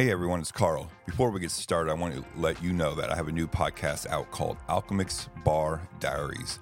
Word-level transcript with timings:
Hey 0.00 0.10
everyone, 0.10 0.40
it's 0.40 0.50
Carl. 0.50 0.90
Before 1.04 1.28
we 1.28 1.40
get 1.40 1.50
started, 1.50 1.90
I 1.90 1.94
want 1.94 2.14
to 2.14 2.24
let 2.34 2.62
you 2.62 2.72
know 2.72 2.94
that 2.94 3.10
I 3.10 3.16
have 3.16 3.28
a 3.28 3.32
new 3.32 3.46
podcast 3.46 4.06
out 4.06 4.30
called 4.30 4.56
Alchemix 4.66 5.28
Bar 5.44 5.86
Diaries, 5.98 6.58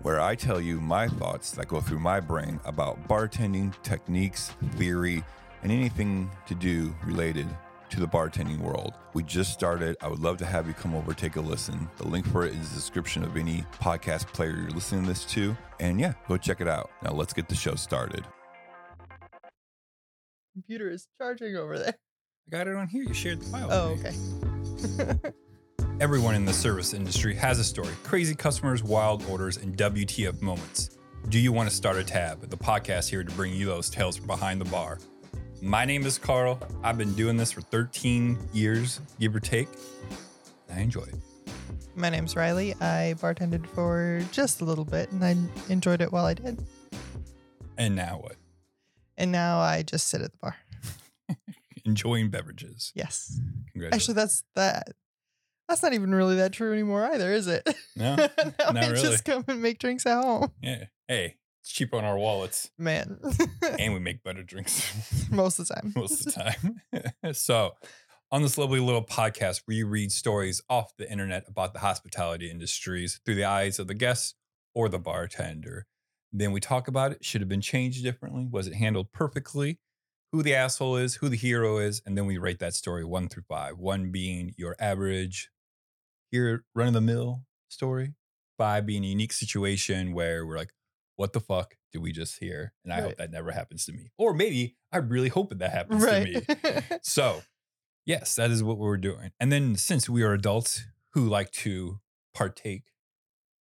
where 0.00 0.22
I 0.22 0.34
tell 0.34 0.58
you 0.58 0.80
my 0.80 1.06
thoughts 1.06 1.50
that 1.50 1.68
go 1.68 1.82
through 1.82 1.98
my 1.98 2.18
brain 2.18 2.58
about 2.64 3.06
bartending, 3.08 3.74
techniques, 3.82 4.52
theory, 4.76 5.22
and 5.62 5.70
anything 5.70 6.30
to 6.46 6.54
do 6.54 6.94
related 7.04 7.46
to 7.90 8.00
the 8.00 8.08
bartending 8.08 8.60
world. 8.60 8.94
We 9.12 9.22
just 9.22 9.52
started. 9.52 9.94
I 10.00 10.08
would 10.08 10.20
love 10.20 10.38
to 10.38 10.46
have 10.46 10.66
you 10.66 10.72
come 10.72 10.94
over, 10.94 11.12
take 11.12 11.36
a 11.36 11.42
listen. 11.42 11.90
The 11.98 12.08
link 12.08 12.26
for 12.26 12.46
it 12.46 12.54
is 12.54 12.70
the 12.70 12.76
description 12.76 13.22
of 13.22 13.36
any 13.36 13.66
podcast 13.82 14.28
player 14.28 14.56
you're 14.56 14.70
listening 14.70 15.02
to 15.02 15.08
this 15.08 15.26
to. 15.26 15.54
And 15.78 16.00
yeah, 16.00 16.14
go 16.26 16.38
check 16.38 16.62
it 16.62 16.68
out. 16.68 16.90
Now 17.02 17.10
let's 17.10 17.34
get 17.34 17.50
the 17.50 17.54
show 17.54 17.74
started. 17.74 18.24
Computer 20.54 20.88
is 20.88 21.06
charging 21.18 21.54
over 21.54 21.78
there. 21.78 21.98
I 22.52 22.54
got 22.58 22.68
it 22.68 22.76
on 22.76 22.86
here. 22.86 23.02
You 23.02 23.14
shared 23.14 23.40
the 23.40 23.46
file. 23.46 23.68
Oh, 23.70 23.96
okay. 23.98 25.32
Everyone 26.00 26.34
in 26.34 26.44
the 26.44 26.52
service 26.52 26.92
industry 26.92 27.34
has 27.34 27.58
a 27.58 27.64
story 27.64 27.94
crazy 28.04 28.34
customers, 28.34 28.82
wild 28.82 29.24
orders, 29.30 29.56
and 29.56 29.74
WTF 29.74 30.42
moments. 30.42 30.98
Do 31.30 31.38
you 31.38 31.50
want 31.50 31.70
to 31.70 31.74
start 31.74 31.96
a 31.96 32.04
tab? 32.04 32.42
The 32.50 32.56
podcast 32.58 33.08
here 33.08 33.24
to 33.24 33.34
bring 33.36 33.54
you 33.54 33.64
those 33.64 33.88
tales 33.88 34.18
from 34.18 34.26
behind 34.26 34.60
the 34.60 34.66
bar. 34.66 34.98
My 35.62 35.86
name 35.86 36.04
is 36.04 36.18
Carl. 36.18 36.60
I've 36.82 36.98
been 36.98 37.14
doing 37.14 37.38
this 37.38 37.52
for 37.52 37.62
13 37.62 38.36
years, 38.52 39.00
give 39.18 39.34
or 39.34 39.40
take. 39.40 39.68
I 40.70 40.80
enjoy 40.80 41.04
it. 41.04 41.14
My 41.94 42.10
name's 42.10 42.36
Riley. 42.36 42.74
I 42.82 43.14
bartended 43.16 43.66
for 43.68 44.20
just 44.30 44.60
a 44.60 44.66
little 44.66 44.84
bit 44.84 45.10
and 45.10 45.24
I 45.24 45.36
enjoyed 45.72 46.02
it 46.02 46.12
while 46.12 46.26
I 46.26 46.34
did. 46.34 46.62
And 47.78 47.96
now 47.96 48.18
what? 48.20 48.36
And 49.16 49.32
now 49.32 49.58
I 49.58 49.82
just 49.82 50.08
sit 50.08 50.20
at 50.20 50.32
the 50.32 50.38
bar. 50.38 50.56
Enjoying 51.84 52.30
beverages. 52.30 52.92
Yes. 52.94 53.40
Congratulations. 53.72 53.94
Actually, 53.94 54.14
that's 54.14 54.44
that. 54.54 54.88
That's 55.68 55.82
not 55.82 55.92
even 55.94 56.14
really 56.14 56.36
that 56.36 56.52
true 56.52 56.72
anymore 56.72 57.04
either, 57.04 57.32
is 57.32 57.46
it? 57.46 57.66
No, 57.96 58.16
now 58.16 58.28
not 58.58 58.76
I 58.76 58.88
really. 58.90 59.02
just 59.02 59.24
come 59.24 59.44
and 59.48 59.62
make 59.62 59.78
drinks 59.78 60.04
at 60.06 60.22
home. 60.22 60.50
yeah. 60.62 60.84
Hey, 61.08 61.36
it's 61.62 61.70
cheaper 61.72 61.96
on 61.96 62.04
our 62.04 62.18
wallets, 62.18 62.70
Man. 62.78 63.18
and 63.78 63.94
we 63.94 64.00
make 64.00 64.22
better 64.22 64.42
drinks. 64.42 65.28
Most 65.30 65.58
of 65.60 65.68
the 65.68 65.74
time. 65.74 65.92
most 65.96 66.26
of 66.26 66.34
the 66.34 67.12
time. 67.22 67.34
so, 67.34 67.72
on 68.30 68.42
this 68.42 68.58
lovely 68.58 68.80
little 68.80 69.04
podcast, 69.04 69.62
we 69.68 69.82
read 69.82 70.10
stories 70.12 70.60
off 70.68 70.96
the 70.98 71.10
internet 71.10 71.44
about 71.48 71.72
the 71.74 71.78
hospitality 71.80 72.50
industries 72.50 73.20
through 73.24 73.36
the 73.36 73.44
eyes 73.44 73.78
of 73.78 73.86
the 73.86 73.94
guest 73.94 74.34
or 74.74 74.88
the 74.88 74.98
bartender. 74.98 75.86
Then 76.32 76.52
we 76.52 76.60
talk 76.60 76.88
about 76.88 77.12
it. 77.12 77.24
Should 77.24 77.40
have 77.42 77.48
been 77.48 77.60
changed 77.60 78.02
differently? 78.02 78.46
Was 78.50 78.66
it 78.66 78.74
handled 78.74 79.12
perfectly? 79.12 79.78
Who 80.32 80.42
the 80.42 80.54
asshole 80.54 80.96
is, 80.96 81.16
who 81.16 81.28
the 81.28 81.36
hero 81.36 81.78
is, 81.78 82.00
and 82.06 82.16
then 82.16 82.26
we 82.26 82.38
rate 82.38 82.58
that 82.60 82.74
story 82.74 83.04
one 83.04 83.28
through 83.28 83.44
five. 83.48 83.78
One 83.78 84.10
being 84.10 84.54
your 84.56 84.74
average, 84.78 85.50
here 86.30 86.64
run 86.74 86.88
of 86.88 86.94
the 86.94 87.00
mill 87.02 87.44
story. 87.68 88.14
Five 88.56 88.86
being 88.86 89.04
a 89.04 89.08
unique 89.08 89.32
situation 89.32 90.14
where 90.14 90.46
we're 90.46 90.56
like, 90.56 90.72
what 91.16 91.32
the 91.32 91.40
fuck 91.40 91.76
did 91.92 92.00
we 92.00 92.12
just 92.12 92.38
hear? 92.38 92.72
And 92.84 92.92
I 92.92 93.02
hope 93.02 93.16
that 93.16 93.30
never 93.30 93.50
happens 93.50 93.84
to 93.86 93.92
me. 93.92 94.10
Or 94.16 94.32
maybe 94.32 94.76
I 94.90 94.98
really 94.98 95.28
hope 95.28 95.50
that 95.50 95.58
that 95.58 95.72
happens 95.72 96.04
to 96.04 96.24
me. 96.24 96.98
So, 97.02 97.42
yes, 98.06 98.34
that 98.36 98.50
is 98.50 98.62
what 98.62 98.78
we're 98.78 98.96
doing. 98.96 99.32
And 99.38 99.52
then 99.52 99.76
since 99.76 100.08
we 100.08 100.22
are 100.22 100.32
adults 100.32 100.86
who 101.12 101.28
like 101.28 101.50
to 101.52 102.00
partake 102.34 102.84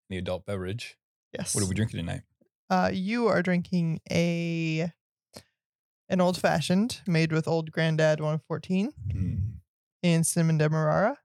in 0.09 0.15
the 0.15 0.19
adult 0.19 0.47
beverage, 0.47 0.97
yes. 1.37 1.55
what 1.55 1.65
are 1.65 1.69
we 1.69 1.75
drinking 1.75 1.99
tonight? 1.99 2.23
Uh, 2.69 2.91
you 2.93 3.27
are 3.27 3.43
drinking 3.43 4.01
a 4.11 4.93
an 6.11 6.21
old 6.21 6.37
fashioned 6.37 7.01
made 7.07 7.33
with 7.33 7.49
old 7.49 7.71
granddad 7.73 8.21
114 8.21 8.93
Mm, 9.15 9.41
in 10.03 10.25
cinnamon 10.25 10.59
demerara. 10.59 11.17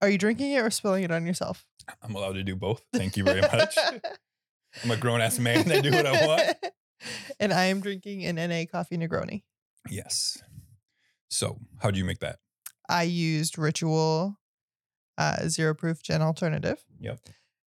Are 0.00 0.08
you 0.08 0.16
drinking 0.16 0.52
it 0.52 0.58
or 0.60 0.70
spilling 0.70 1.04
it 1.04 1.10
on 1.10 1.26
yourself? 1.26 1.66
I'm 2.02 2.14
allowed 2.14 2.34
to 2.34 2.42
do 2.42 2.56
both. 2.56 2.82
Thank 2.92 3.16
you 3.16 3.24
very 3.24 3.40
much. 3.42 3.76
I'm 4.84 4.90
a 4.90 4.96
grown 4.96 5.20
ass 5.20 5.38
man. 5.38 5.70
I 5.70 5.80
do 5.80 5.90
what 5.90 6.06
I 6.06 6.26
want. 6.26 6.56
and 7.40 7.52
I 7.52 7.66
am 7.66 7.80
drinking 7.80 8.24
an 8.24 8.36
NA 8.36 8.64
coffee 8.70 8.96
Negroni. 8.96 9.42
Yes. 9.90 10.38
So, 11.28 11.58
how 11.80 11.90
do 11.90 11.98
you 11.98 12.04
make 12.04 12.20
that? 12.20 12.38
I 12.88 13.02
used 13.04 13.58
Ritual 13.58 14.38
uh, 15.18 15.48
Zero 15.48 15.74
Proof 15.74 16.02
Gin 16.02 16.22
Alternative. 16.22 16.78
Yep. 17.00 17.18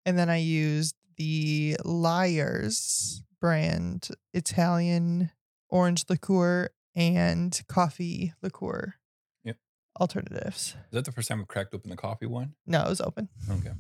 And 0.06 0.18
then 0.18 0.30
I 0.30 0.38
used 0.38 0.96
the 1.18 1.78
Lyre's 1.84 3.24
brand 3.42 4.10
Italian 4.34 5.32
orange 5.70 6.06
liqueur 6.10 6.70
and 6.96 7.62
coffee 7.68 8.34
liqueur 8.42 8.96
Yep. 9.44 9.58
alternatives. 10.00 10.68
Is 10.68 10.76
that 10.92 11.06
the 11.06 11.12
first 11.12 11.28
time 11.28 11.42
I've 11.42 11.48
cracked 11.48 11.74
open 11.74 11.90
the 11.90 11.98
coffee 11.98 12.26
one? 12.26 12.54
No, 12.66 12.82
it 12.84 12.90
was 12.90 13.02
open. 13.02 13.30
Okay. 13.50 13.72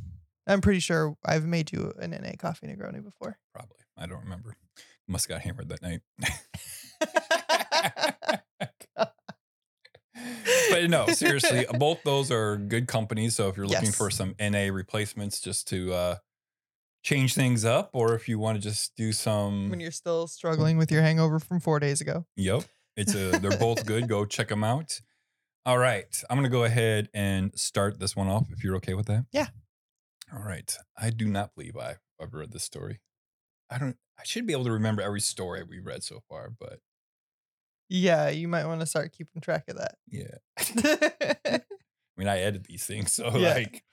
I'm 0.47 0.61
pretty 0.61 0.79
sure 0.79 1.17
I've 1.25 1.45
made 1.45 1.71
you 1.71 1.91
an 1.99 2.11
NA 2.11 2.33
coffee 2.37 2.67
Negroni 2.67 3.03
before. 3.03 3.39
Probably. 3.53 3.77
I 3.97 4.05
don't 4.05 4.23
remember. 4.23 4.55
Must 5.07 5.27
have 5.27 5.37
got 5.37 5.41
hammered 5.43 5.69
that 5.69 5.81
night. 5.81 6.01
but 10.69 10.89
no, 10.89 11.07
seriously, 11.07 11.65
both 11.79 12.03
those 12.03 12.31
are 12.31 12.57
good 12.57 12.87
companies. 12.87 13.35
So 13.35 13.49
if 13.49 13.57
you're 13.57 13.67
looking 13.67 13.91
for 13.91 14.09
some 14.09 14.35
NA 14.39 14.69
replacements 14.71 15.39
just 15.39 15.67
to 15.69 15.93
uh, 15.93 16.15
change 17.05 17.35
things 17.35 17.63
up, 17.63 17.91
or 17.93 18.15
if 18.15 18.27
you 18.27 18.39
want 18.39 18.57
to 18.57 18.61
just 18.61 18.95
do 18.95 19.11
some, 19.13 19.69
when 19.69 19.79
you're 19.79 19.91
still 19.91 20.25
struggling 20.27 20.75
with 20.77 20.91
your 20.91 21.03
hangover 21.03 21.39
from 21.39 21.59
four 21.59 21.79
days 21.79 22.01
ago. 22.01 22.25
yep, 22.35 22.63
it's 22.97 23.13
a 23.13 23.37
they're 23.39 23.57
both 23.59 23.85
good. 23.85 24.07
Go 24.09 24.25
check 24.37 24.47
them 24.49 24.63
out. 24.63 24.99
All 25.67 25.77
right, 25.77 26.05
I'm 26.29 26.37
gonna 26.37 26.49
go 26.49 26.63
ahead 26.63 27.09
and 27.13 27.51
start 27.57 27.99
this 27.99 28.15
one 28.15 28.27
off 28.27 28.47
if 28.51 28.63
you're 28.63 28.75
okay 28.77 28.95
with 28.95 29.05
that. 29.05 29.25
Yeah. 29.31 29.47
All 30.33 30.41
right. 30.43 30.75
I 30.97 31.11
do 31.11 31.27
not 31.27 31.53
believe 31.55 31.77
I 31.77 31.97
I've 32.19 32.33
read 32.33 32.51
this 32.51 32.63
story. 32.63 32.99
I 33.69 33.77
don't. 33.77 33.95
I 34.19 34.23
should 34.23 34.47
be 34.47 34.53
able 34.53 34.65
to 34.65 34.71
remember 34.71 35.01
every 35.03 35.21
story 35.21 35.61
we 35.63 35.79
read 35.79 36.01
so 36.03 36.21
far, 36.29 36.51
but 36.59 36.79
Yeah, 37.89 38.29
you 38.29 38.47
might 38.47 38.65
want 38.65 38.79
to 38.81 38.85
start 38.87 39.11
keeping 39.11 39.41
track 39.41 39.65
of 39.67 39.77
that. 39.77 39.95
yeah. 40.09 40.37
I 40.57 41.61
mean, 42.17 42.27
I 42.27 42.39
edit 42.39 42.63
these 42.63 42.85
things, 42.85 43.13
so 43.13 43.35
Yeah. 43.37 43.53
like, 43.53 43.83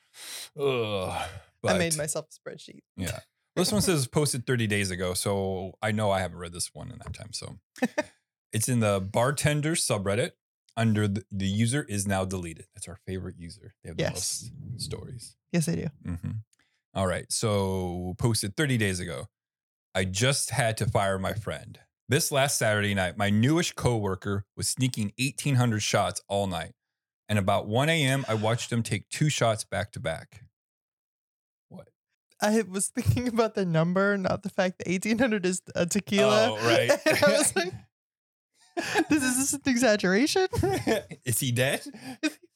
ugh. 0.58 1.28
I 1.64 1.78
made 1.78 1.96
myself 1.96 2.26
a 2.30 2.50
spreadsheet. 2.50 2.80
Yeah. 2.96 3.20
This 3.54 3.70
one 3.70 3.82
says 3.82 4.06
posted 4.06 4.46
30 4.46 4.66
days 4.66 4.90
ago, 4.90 5.12
so 5.14 5.74
I 5.82 5.92
know 5.92 6.10
I 6.10 6.20
haven't 6.20 6.38
read 6.38 6.52
this 6.52 6.70
one 6.72 6.90
in 6.90 6.98
that 6.98 7.12
time. 7.12 7.32
So 7.32 7.58
it's 8.52 8.68
in 8.68 8.80
the 8.80 9.00
bartender 9.00 9.72
subreddit 9.74 10.30
under 10.76 11.06
the, 11.06 11.22
the 11.30 11.46
user 11.46 11.84
is 11.86 12.06
now 12.06 12.24
deleted. 12.24 12.66
That's 12.74 12.88
our 12.88 12.98
favorite 13.06 13.36
user. 13.38 13.74
They 13.84 13.90
have 13.90 13.96
the 13.98 14.04
most 14.10 14.50
stories. 14.78 15.36
Yes, 15.52 15.68
I 15.68 15.74
do. 15.74 15.86
hmm 16.04 16.30
All 16.94 17.06
right. 17.06 17.30
So 17.30 18.14
posted 18.18 18.56
30 18.56 18.78
days 18.78 19.00
ago. 19.00 19.26
I 19.94 20.04
just 20.06 20.50
had 20.50 20.78
to 20.78 20.86
fire 20.86 21.18
my 21.18 21.34
friend. 21.34 21.78
This 22.08 22.32
last 22.32 22.58
Saturday 22.58 22.94
night, 22.94 23.18
my 23.18 23.28
newish 23.28 23.72
coworker 23.72 24.46
was 24.56 24.68
sneaking 24.68 25.12
1,800 25.18 25.80
shots 25.80 26.22
all 26.28 26.46
night. 26.46 26.72
And 27.28 27.38
about 27.38 27.66
1 27.66 27.88
a.m., 27.90 28.24
I 28.28 28.34
watched 28.34 28.72
him 28.72 28.82
take 28.82 29.08
two 29.10 29.28
shots 29.28 29.64
back 29.64 29.92
to 29.92 30.00
back. 30.00 30.44
I 32.42 32.62
was 32.68 32.88
thinking 32.88 33.28
about 33.28 33.54
the 33.54 33.64
number, 33.64 34.18
not 34.18 34.42
the 34.42 34.48
fact 34.50 34.78
that 34.78 34.88
1800 34.88 35.46
is 35.46 35.62
a 35.76 35.86
tequila. 35.86 36.50
Oh, 36.50 36.66
right. 36.66 36.90
And 37.06 37.24
I 37.24 37.38
was 37.38 37.54
like, 37.54 37.72
this 39.08 39.22
is 39.22 39.36
this 39.36 39.52
an 39.52 39.60
exaggeration? 39.66 40.48
is 41.24 41.38
he 41.38 41.52
dead? 41.52 41.82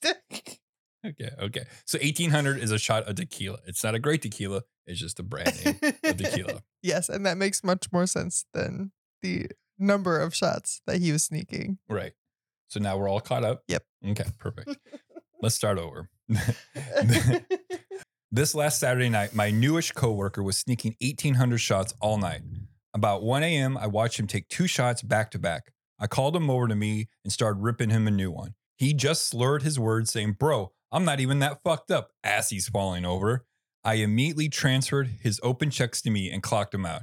Okay, 0.04 1.30
okay. 1.40 1.64
So 1.84 1.98
1800 1.98 2.58
is 2.58 2.72
a 2.72 2.78
shot 2.78 3.04
of 3.04 3.14
tequila. 3.14 3.58
It's 3.66 3.84
not 3.84 3.94
a 3.94 4.00
great 4.00 4.22
tequila. 4.22 4.62
It's 4.86 4.98
just 4.98 5.20
a 5.20 5.22
brand 5.22 5.52
name 5.64 5.78
of 6.04 6.16
tequila. 6.16 6.62
yes, 6.82 7.08
and 7.08 7.24
that 7.26 7.36
makes 7.36 7.62
much 7.62 7.92
more 7.92 8.06
sense 8.06 8.44
than 8.54 8.90
the 9.22 9.46
number 9.78 10.18
of 10.18 10.34
shots 10.34 10.80
that 10.86 10.98
he 10.98 11.12
was 11.12 11.22
sneaking. 11.22 11.78
Right. 11.88 12.12
So 12.68 12.80
now 12.80 12.96
we're 12.96 13.08
all 13.08 13.20
caught 13.20 13.44
up. 13.44 13.62
Yep. 13.68 13.84
Okay, 14.10 14.24
perfect. 14.38 14.76
Let's 15.40 15.54
start 15.54 15.78
over. 15.78 16.10
This 18.36 18.54
last 18.54 18.78
Saturday 18.78 19.08
night, 19.08 19.34
my 19.34 19.50
newish 19.50 19.92
coworker 19.92 20.42
was 20.42 20.58
sneaking 20.58 20.94
1,800 21.00 21.56
shots 21.56 21.94
all 22.00 22.18
night. 22.18 22.42
About 22.92 23.22
1 23.22 23.42
a.m., 23.42 23.78
I 23.78 23.86
watched 23.86 24.20
him 24.20 24.26
take 24.26 24.48
two 24.48 24.66
shots 24.66 25.02
back 25.02 25.30
to 25.30 25.38
back. 25.38 25.72
I 25.98 26.06
called 26.06 26.36
him 26.36 26.50
over 26.50 26.68
to 26.68 26.74
me 26.74 27.08
and 27.24 27.32
started 27.32 27.62
ripping 27.62 27.88
him 27.88 28.06
a 28.06 28.10
new 28.10 28.30
one. 28.30 28.54
He 28.76 28.92
just 28.92 29.26
slurred 29.26 29.62
his 29.62 29.78
words, 29.78 30.10
saying, 30.10 30.32
Bro, 30.32 30.72
I'm 30.92 31.06
not 31.06 31.18
even 31.18 31.38
that 31.38 31.62
fucked 31.64 31.90
up, 31.90 32.10
as 32.22 32.50
he's 32.50 32.68
falling 32.68 33.06
over. 33.06 33.46
I 33.82 33.94
immediately 33.94 34.50
transferred 34.50 35.08
his 35.22 35.40
open 35.42 35.70
checks 35.70 36.02
to 36.02 36.10
me 36.10 36.30
and 36.30 36.42
clocked 36.42 36.74
him 36.74 36.84
out. 36.84 37.02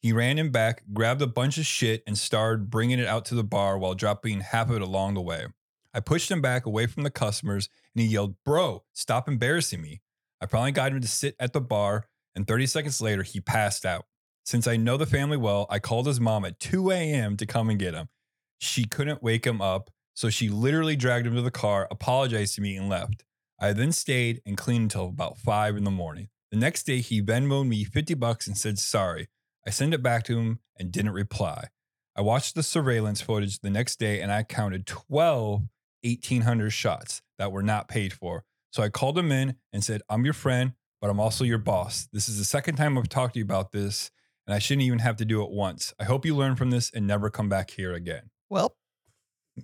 He 0.00 0.12
ran 0.12 0.38
him 0.38 0.50
back, 0.50 0.82
grabbed 0.92 1.22
a 1.22 1.26
bunch 1.26 1.56
of 1.56 1.64
shit, 1.64 2.02
and 2.06 2.18
started 2.18 2.68
bringing 2.68 2.98
it 2.98 3.06
out 3.06 3.24
to 3.26 3.34
the 3.34 3.42
bar 3.42 3.78
while 3.78 3.94
dropping 3.94 4.40
half 4.40 4.68
of 4.68 4.76
it 4.76 4.82
along 4.82 5.14
the 5.14 5.22
way. 5.22 5.46
I 5.94 6.00
pushed 6.00 6.30
him 6.30 6.42
back 6.42 6.66
away 6.66 6.86
from 6.86 7.04
the 7.04 7.10
customers 7.10 7.70
and 7.94 8.02
he 8.02 8.08
yelled, 8.08 8.34
Bro, 8.44 8.82
stop 8.92 9.28
embarrassing 9.28 9.80
me. 9.80 10.02
I 10.44 10.46
finally 10.46 10.72
got 10.72 10.92
him 10.92 11.00
to 11.00 11.08
sit 11.08 11.36
at 11.40 11.54
the 11.54 11.60
bar, 11.62 12.06
and 12.36 12.46
30 12.46 12.66
seconds 12.66 13.00
later, 13.00 13.22
he 13.22 13.40
passed 13.40 13.86
out. 13.86 14.04
Since 14.44 14.66
I 14.66 14.76
know 14.76 14.98
the 14.98 15.06
family 15.06 15.38
well, 15.38 15.66
I 15.70 15.78
called 15.78 16.06
his 16.06 16.20
mom 16.20 16.44
at 16.44 16.60
2 16.60 16.90
a.m. 16.90 17.38
to 17.38 17.46
come 17.46 17.70
and 17.70 17.78
get 17.78 17.94
him. 17.94 18.10
She 18.58 18.84
couldn't 18.84 19.22
wake 19.22 19.46
him 19.46 19.62
up 19.62 19.90
So 20.12 20.28
she 20.28 20.50
literally 20.50 20.96
dragged 20.96 21.26
him 21.26 21.34
to 21.34 21.40
the 21.40 21.50
car, 21.50 21.88
apologized 21.90 22.56
to 22.56 22.60
me, 22.60 22.76
and 22.76 22.90
left. 22.90 23.24
I 23.58 23.72
then 23.72 23.90
stayed 23.90 24.42
and 24.44 24.58
cleaned 24.58 24.82
until 24.82 25.06
about 25.06 25.38
five 25.38 25.78
in 25.78 25.84
the 25.84 25.90
morning. 25.90 26.28
The 26.50 26.58
next 26.58 26.82
day, 26.82 27.00
he 27.00 27.22
Venmoed 27.22 27.66
me 27.66 27.82
50 27.82 28.12
bucks 28.12 28.46
and 28.46 28.56
said 28.56 28.78
sorry. 28.78 29.28
I 29.66 29.70
sent 29.70 29.94
it 29.94 30.02
back 30.02 30.24
to 30.24 30.38
him 30.38 30.58
and 30.78 30.92
didn't 30.92 31.12
reply. 31.12 31.68
I 32.14 32.20
watched 32.20 32.54
the 32.54 32.62
surveillance 32.62 33.22
footage 33.22 33.60
the 33.60 33.70
next 33.70 33.98
day 33.98 34.20
and 34.20 34.30
I 34.30 34.42
counted 34.42 34.86
12 34.86 35.62
1800 36.02 36.70
shots 36.70 37.22
that 37.38 37.50
were 37.50 37.62
not 37.62 37.88
paid 37.88 38.12
for. 38.12 38.44
So 38.74 38.82
I 38.82 38.88
called 38.88 39.16
him 39.16 39.30
in 39.30 39.54
and 39.72 39.84
said, 39.84 40.02
I'm 40.08 40.24
your 40.24 40.34
friend, 40.34 40.72
but 41.00 41.08
I'm 41.08 41.20
also 41.20 41.44
your 41.44 41.58
boss. 41.58 42.08
This 42.12 42.28
is 42.28 42.38
the 42.38 42.44
second 42.44 42.74
time 42.74 42.98
I've 42.98 43.08
talked 43.08 43.34
to 43.34 43.38
you 43.38 43.44
about 43.44 43.70
this, 43.70 44.10
and 44.48 44.54
I 44.54 44.58
shouldn't 44.58 44.82
even 44.82 44.98
have 44.98 45.14
to 45.18 45.24
do 45.24 45.44
it 45.44 45.50
once. 45.52 45.94
I 46.00 46.02
hope 46.02 46.26
you 46.26 46.34
learn 46.34 46.56
from 46.56 46.72
this 46.72 46.90
and 46.92 47.06
never 47.06 47.30
come 47.30 47.48
back 47.48 47.70
here 47.70 47.92
again. 47.92 48.30
Well, 48.50 48.74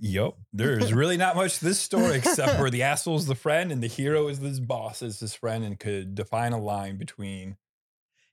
Yep. 0.01 0.35
There's 0.53 0.93
really 0.93 1.17
not 1.17 1.35
much 1.35 1.59
to 1.59 1.65
this 1.65 1.81
story 1.81 2.19
except 2.19 2.57
for 2.57 2.71
the 2.71 2.83
asshole 2.85 3.17
is 3.17 3.27
the 3.27 3.35
friend 3.35 3.73
and 3.73 3.83
the 3.83 3.89
hero 3.89 4.29
is 4.29 4.39
this 4.39 4.61
boss 4.61 5.03
is 5.03 5.19
his 5.19 5.35
friend 5.35 5.65
and 5.65 5.81
could 5.81 6.15
define 6.15 6.53
a 6.53 6.61
line 6.61 6.97
between 6.97 7.57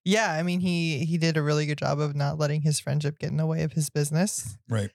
yeah, 0.06 0.32
I 0.32 0.44
mean 0.44 0.60
he 0.60 1.04
he 1.04 1.18
did 1.18 1.36
a 1.36 1.42
really 1.42 1.66
good 1.66 1.80
job 1.80 2.00
of 2.00 2.16
not 2.16 2.38
letting 2.38 2.62
his 2.62 2.80
friendship 2.80 3.18
get 3.18 3.32
in 3.32 3.38
the 3.38 3.48
way 3.48 3.64
of 3.64 3.74
his 3.74 3.90
business. 3.90 4.56
right. 4.70 4.92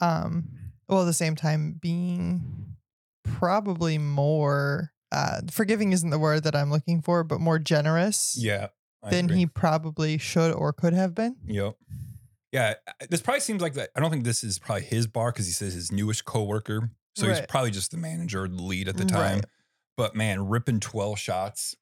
Um 0.00 0.48
well 0.88 1.02
at 1.02 1.04
the 1.04 1.12
same 1.12 1.36
time 1.36 1.78
being 1.78 2.74
probably 3.22 3.98
more 3.98 4.92
uh 5.12 5.40
forgiving 5.50 5.92
isn't 5.92 6.10
the 6.10 6.18
word 6.18 6.42
that 6.44 6.54
I'm 6.56 6.70
looking 6.70 7.00
for, 7.02 7.24
but 7.24 7.40
more 7.40 7.58
generous 7.58 8.36
Yeah. 8.38 8.68
I 9.02 9.10
than 9.10 9.26
agree. 9.26 9.36
he 9.38 9.46
probably 9.46 10.18
should 10.18 10.52
or 10.52 10.72
could 10.72 10.92
have 10.92 11.14
been. 11.14 11.36
Yep. 11.46 11.76
Yeah, 12.50 12.74
this 13.10 13.20
probably 13.20 13.40
seems 13.40 13.60
like 13.62 13.74
that. 13.74 13.90
I 13.94 14.00
don't 14.00 14.10
think 14.10 14.24
this 14.24 14.42
is 14.42 14.58
probably 14.58 14.84
his 14.84 15.06
bar 15.06 15.30
because 15.30 15.46
he 15.46 15.52
says 15.52 15.74
his 15.74 15.92
newest 15.92 16.24
coworker. 16.24 16.90
So 17.14 17.26
he's 17.28 17.40
Right. 17.40 17.48
probably 17.48 17.70
just 17.70 17.90
the 17.90 17.96
manager 17.98 18.44
or 18.44 18.48
the 18.48 18.62
lead 18.62 18.88
at 18.88 18.96
the 18.96 19.04
time. 19.04 19.36
Right. 19.36 19.44
But 19.96 20.14
man, 20.16 20.48
ripping 20.48 20.80
12 20.80 21.18
shots. 21.18 21.74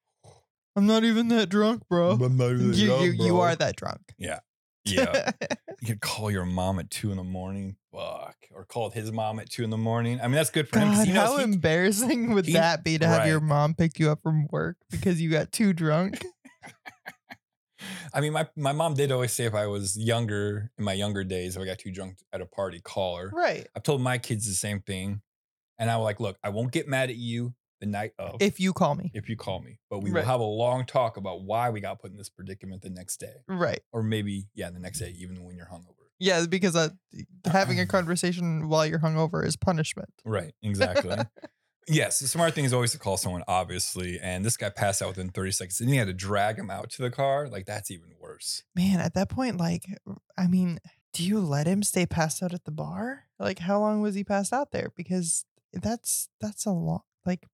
I'm 0.75 0.87
not 0.87 1.05
even 1.05 1.29
that 1.29 1.49
drunk, 1.49 1.85
bro. 1.89 2.11
I'm 2.13 2.37
not 2.37 2.51
even 2.51 2.73
You, 2.75 2.97
you, 2.97 3.13
you 3.13 3.41
are 3.41 3.55
that 3.57 3.77
drunk. 3.77 4.01
Yeah. 4.19 4.41
Yeah. 4.85 5.33
you 5.81 5.87
could 5.89 6.01
call 6.01 6.31
your 6.31 6.45
mom 6.45 6.79
at 6.79 6.91
two 6.91 7.11
in 7.11 7.17
the 7.17 7.25
morning. 7.25 7.77
Or 8.57 8.65
called 8.65 8.95
his 8.95 9.13
mom 9.13 9.39
at 9.39 9.51
two 9.51 9.65
in 9.65 9.71
the 9.71 9.77
morning. 9.77 10.19
I 10.19 10.25
mean, 10.29 10.37
that's 10.37 10.49
good 10.49 10.67
for 10.69 10.79
him. 10.79 10.93
God, 10.95 11.07
he 11.07 11.13
knows 11.13 11.29
how 11.29 11.37
he- 11.37 11.45
embarrassing 11.45 12.33
would 12.33 12.47
he- 12.47 12.55
that 12.55 12.83
be 12.83 12.97
to 12.99 13.07
have 13.07 13.27
your 13.27 13.39
mom 13.41 13.75
pick 13.75 13.99
you 13.99 14.11
up 14.11 14.23
from 14.23 14.47
work 14.51 14.79
because 14.91 15.21
you 15.21 15.29
got 15.31 15.53
too 15.53 15.75
drunk? 15.75 16.25
I 18.15 18.21
mean, 18.23 18.33
my, 18.33 18.49
my 18.57 18.73
mom 18.73 18.95
did 18.95 19.13
always 19.13 19.33
say 19.33 19.45
if 19.45 19.55
I 19.55 19.67
was 19.67 19.97
younger, 19.99 20.73
in 20.79 20.85
my 20.85 20.95
younger 20.95 21.23
days, 21.23 21.57
if 21.57 21.63
I 21.63 21.67
got 21.67 21.79
too 21.79 21.93
drunk 21.93 22.17
at 22.33 22.41
a 22.41 22.47
party, 22.47 22.81
call 22.81 23.19
her. 23.19 23.31
right. 23.35 23.67
I've 23.77 23.83
told 23.83 24.01
my 24.01 24.17
kids 24.17 24.47
the 24.47 24.55
same 24.55 24.81
thing. 24.81 25.21
And 25.79 25.91
I 25.91 25.99
was 25.99 26.05
like, 26.05 26.19
look, 26.21 26.39
I 26.43 26.49
won't 26.49 26.73
get 26.73 26.89
mad 26.89 27.11
at 27.11 27.17
you 27.17 27.55
the 27.81 27.87
night 27.87 28.13
of 28.19 28.41
If 28.41 28.59
you 28.59 28.73
call 28.73 28.95
me. 28.95 29.11
if 29.13 29.29
you 29.29 29.37
call 29.37 29.61
me, 29.61 29.79
but 29.91 29.99
we 29.99 30.11
Right. 30.11 30.21
will 30.25 30.31
have 30.31 30.41
a 30.41 30.45
long 30.45 30.87
talk 30.87 31.19
about 31.19 31.43
why 31.43 31.69
we 31.69 31.81
got 31.83 32.01
put 32.01 32.11
in 32.11 32.17
this 32.17 32.31
predicament 32.31 32.81
the 32.81 32.89
next 32.89 33.19
day. 33.21 33.35
Right. 33.47 33.81
Or 33.93 34.03
maybe, 34.03 34.47
yeah, 34.55 34.71
the 34.71 34.81
next 34.81 35.01
day, 35.01 35.15
even 35.19 35.45
when 35.45 35.57
you're 35.57 35.67
hungover. 35.67 35.96
Yeah, 36.19 36.47
because 36.47 36.77
uh, 36.77 36.91
having 37.45 37.79
a 37.81 37.87
conversation 37.87 38.69
while 38.69 38.87
you're 38.87 38.99
hungover 38.99 39.45
is 39.45 39.57
punishment. 39.57 40.11
Right, 40.25 40.55
exactly. 40.63 41.17
yes, 41.89 42.21
the 42.21 42.29
smart 42.29 42.55
thing 42.55 42.65
is 42.65 42.73
always 42.73 42.93
to 42.93 42.99
call 42.99 43.17
someone, 43.17 43.43
obviously. 43.47 44.19
And 44.21 44.45
this 44.45 44.57
guy 44.57 44.71
passed 44.71 45.03
out 45.03 45.09
within 45.09 45.29
30 45.29 45.51
seconds. 45.53 45.81
And 45.81 45.91
he 45.91 45.97
had 45.97 46.07
to 46.07 46.15
drag 46.15 46.59
him 46.59 46.71
out 46.71 46.91
to 46.91 47.03
the 47.03 47.11
car. 47.11 47.49
Like, 47.49 47.67
that's 47.67 47.91
even 47.91 48.11
worse. 48.21 48.63
Man, 48.75 48.99
at 49.01 49.15
that 49.15 49.29
point, 49.29 49.59
like, 49.59 49.85
I 50.39 50.47
mean, 50.47 50.79
do 51.13 51.23
you 51.25 51.41
let 51.41 51.67
him 51.67 51.83
stay 51.83 52.07
passed 52.07 52.43
out 52.43 52.55
at 52.55 52.65
the 52.65 52.71
bar? 52.71 53.25
Like, 53.39 53.59
how 53.59 53.81
long 53.81 54.01
was 54.01 54.15
he 54.15 54.25
passed 54.25 54.53
out 54.53 54.73
there? 54.73 54.93
Because 54.97 55.45
that's 55.73 56.29
that's 56.41 56.65
a 56.65 56.71
lot. 56.71 57.05
Like, 57.25 57.47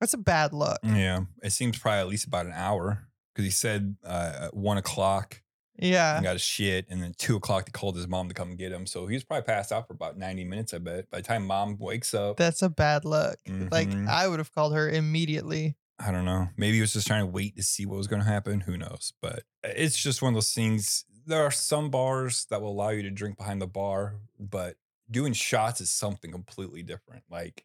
that's 0.00 0.14
a 0.14 0.18
bad 0.18 0.52
look. 0.52 0.78
Yeah, 0.82 1.20
it 1.42 1.50
seems 1.50 1.78
probably 1.78 2.00
at 2.00 2.08
least 2.08 2.26
about 2.26 2.46
an 2.46 2.52
hour 2.54 3.08
because 3.34 3.44
he 3.44 3.50
said 3.50 3.96
uh, 4.04 4.32
at 4.42 4.56
one 4.56 4.78
o'clock 4.78 5.42
Yeah. 5.78 6.16
and 6.16 6.24
got 6.24 6.34
his 6.34 6.42
shit. 6.42 6.86
And 6.90 7.02
then 7.02 7.14
two 7.18 7.36
o'clock, 7.36 7.66
they 7.66 7.70
called 7.72 7.96
his 7.96 8.06
mom 8.08 8.28
to 8.28 8.34
come 8.34 8.56
get 8.56 8.72
him. 8.72 8.86
So 8.86 9.06
he 9.06 9.14
was 9.14 9.24
probably 9.24 9.44
passed 9.44 9.72
out 9.72 9.86
for 9.86 9.94
about 9.94 10.16
90 10.18 10.44
minutes, 10.44 10.74
I 10.74 10.78
bet. 10.78 11.10
By 11.10 11.18
the 11.18 11.22
time 11.22 11.46
mom 11.46 11.76
wakes 11.78 12.14
up, 12.14 12.36
That's 12.36 12.62
a 12.62 12.68
bad 12.68 13.04
look. 13.04 13.38
Like, 13.46 13.88
Mhm. 13.88 14.08
I 14.08 14.28
would 14.28 14.38
have 14.38 14.52
called 14.52 14.74
her 14.74 14.88
immediately. 14.90 15.76
I 15.98 16.10
don't 16.10 16.24
know. 16.24 16.48
Maybe 16.56 16.76
he 16.76 16.80
was 16.80 16.92
just 16.92 17.06
trying 17.06 17.22
to 17.22 17.30
wait 17.30 17.56
to 17.56 17.62
see 17.62 17.86
what 17.86 17.96
was 17.96 18.06
going 18.08 18.22
to 18.22 18.28
happen. 18.28 18.60
Who 18.62 18.76
knows? 18.76 19.12
But 19.22 19.44
it's 19.62 19.96
just 19.96 20.20
one 20.22 20.32
of 20.32 20.34
those 20.34 20.52
things. 20.52 21.04
There 21.26 21.42
are 21.44 21.50
some 21.52 21.90
bars 21.90 22.46
that 22.50 22.60
will 22.60 22.70
allow 22.72 22.88
you 22.90 23.02
to 23.02 23.10
drink 23.10 23.36
behind 23.38 23.62
the 23.62 23.68
bar, 23.68 24.16
but 24.40 24.76
doing 25.10 25.32
shots 25.32 25.80
is 25.80 25.90
something 25.90 26.32
completely 26.32 26.82
different. 26.82 27.22
Like 27.30 27.64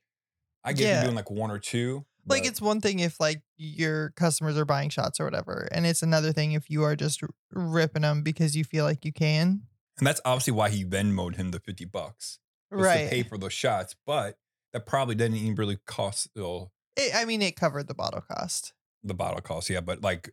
I 0.64 0.74
get 0.74 0.88
Yeah. 0.88 1.04
doing 1.04 1.16
like 1.16 1.32
one 1.32 1.50
or 1.50 1.60
two. 1.60 2.06
Like, 2.28 2.44
but- 2.44 2.50
it's 2.50 2.62
one 2.62 2.82
thing 2.82 3.00
if, 3.00 3.20
like, 3.20 3.42
your 3.58 4.12
customers 4.12 4.58
are 4.58 4.66
buying 4.66 4.90
shots 4.90 5.20
or 5.20 5.26
whatever. 5.26 5.68
And 5.72 5.86
it's 5.86 6.04
another 6.04 6.32
thing 6.34 6.52
if 6.52 6.70
you 6.70 6.84
are 6.84 6.96
just 6.96 7.22
ripping 7.52 8.02
them 8.04 8.22
because 8.24 8.56
you 8.56 8.64
feel 8.64 8.86
like 8.86 9.04
you 9.06 9.14
can. 9.14 9.64
and 9.98 10.06
that's 10.06 10.22
obviously 10.26 10.54
why 10.54 10.70
he 10.70 10.84
Venmoed 10.86 11.36
him 11.38 11.52
the 11.52 11.60
fifty 11.60 11.86
bucks 11.86 12.40
was 12.70 12.86
to 12.88 13.08
pay 13.10 13.24
for 13.24 13.38
those 13.38 13.54
shots. 13.54 13.96
But 14.06 14.38
that 14.74 14.86
probably 14.86 15.16
didn't 15.16 15.38
even 15.38 15.56
really 15.56 15.78
cost 15.88 16.30
well, 16.36 16.72
It, 16.96 17.14
I 17.16 17.26
mean, 17.26 17.42
it 17.42 17.56
covered 17.56 17.88
the 17.88 17.96
bottle 17.96 18.22
cost. 18.22 18.74
the 19.04 19.14
bottle 19.16 19.42
cost. 19.42 19.70
Yeah, 19.70 19.82
but 19.82 20.02
like 20.04 20.30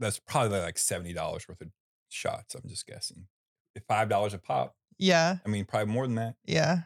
that's 0.00 0.18
probably 0.18 0.58
like 0.60 0.78
seventy 0.78 1.12
dollars 1.12 1.46
worth 1.48 1.60
of 1.60 1.68
shots. 2.08 2.54
I'm 2.54 2.68
just 2.68 2.86
guessing. 2.86 3.26
Five 3.86 4.08
dollars 4.08 4.34
a 4.34 4.38
pop. 4.38 4.74
Yeah. 4.98 5.36
I 5.46 5.48
mean, 5.48 5.64
probably 5.64 5.92
more 5.92 6.06
than 6.06 6.16
that. 6.16 6.34
Yeah. 6.44 6.78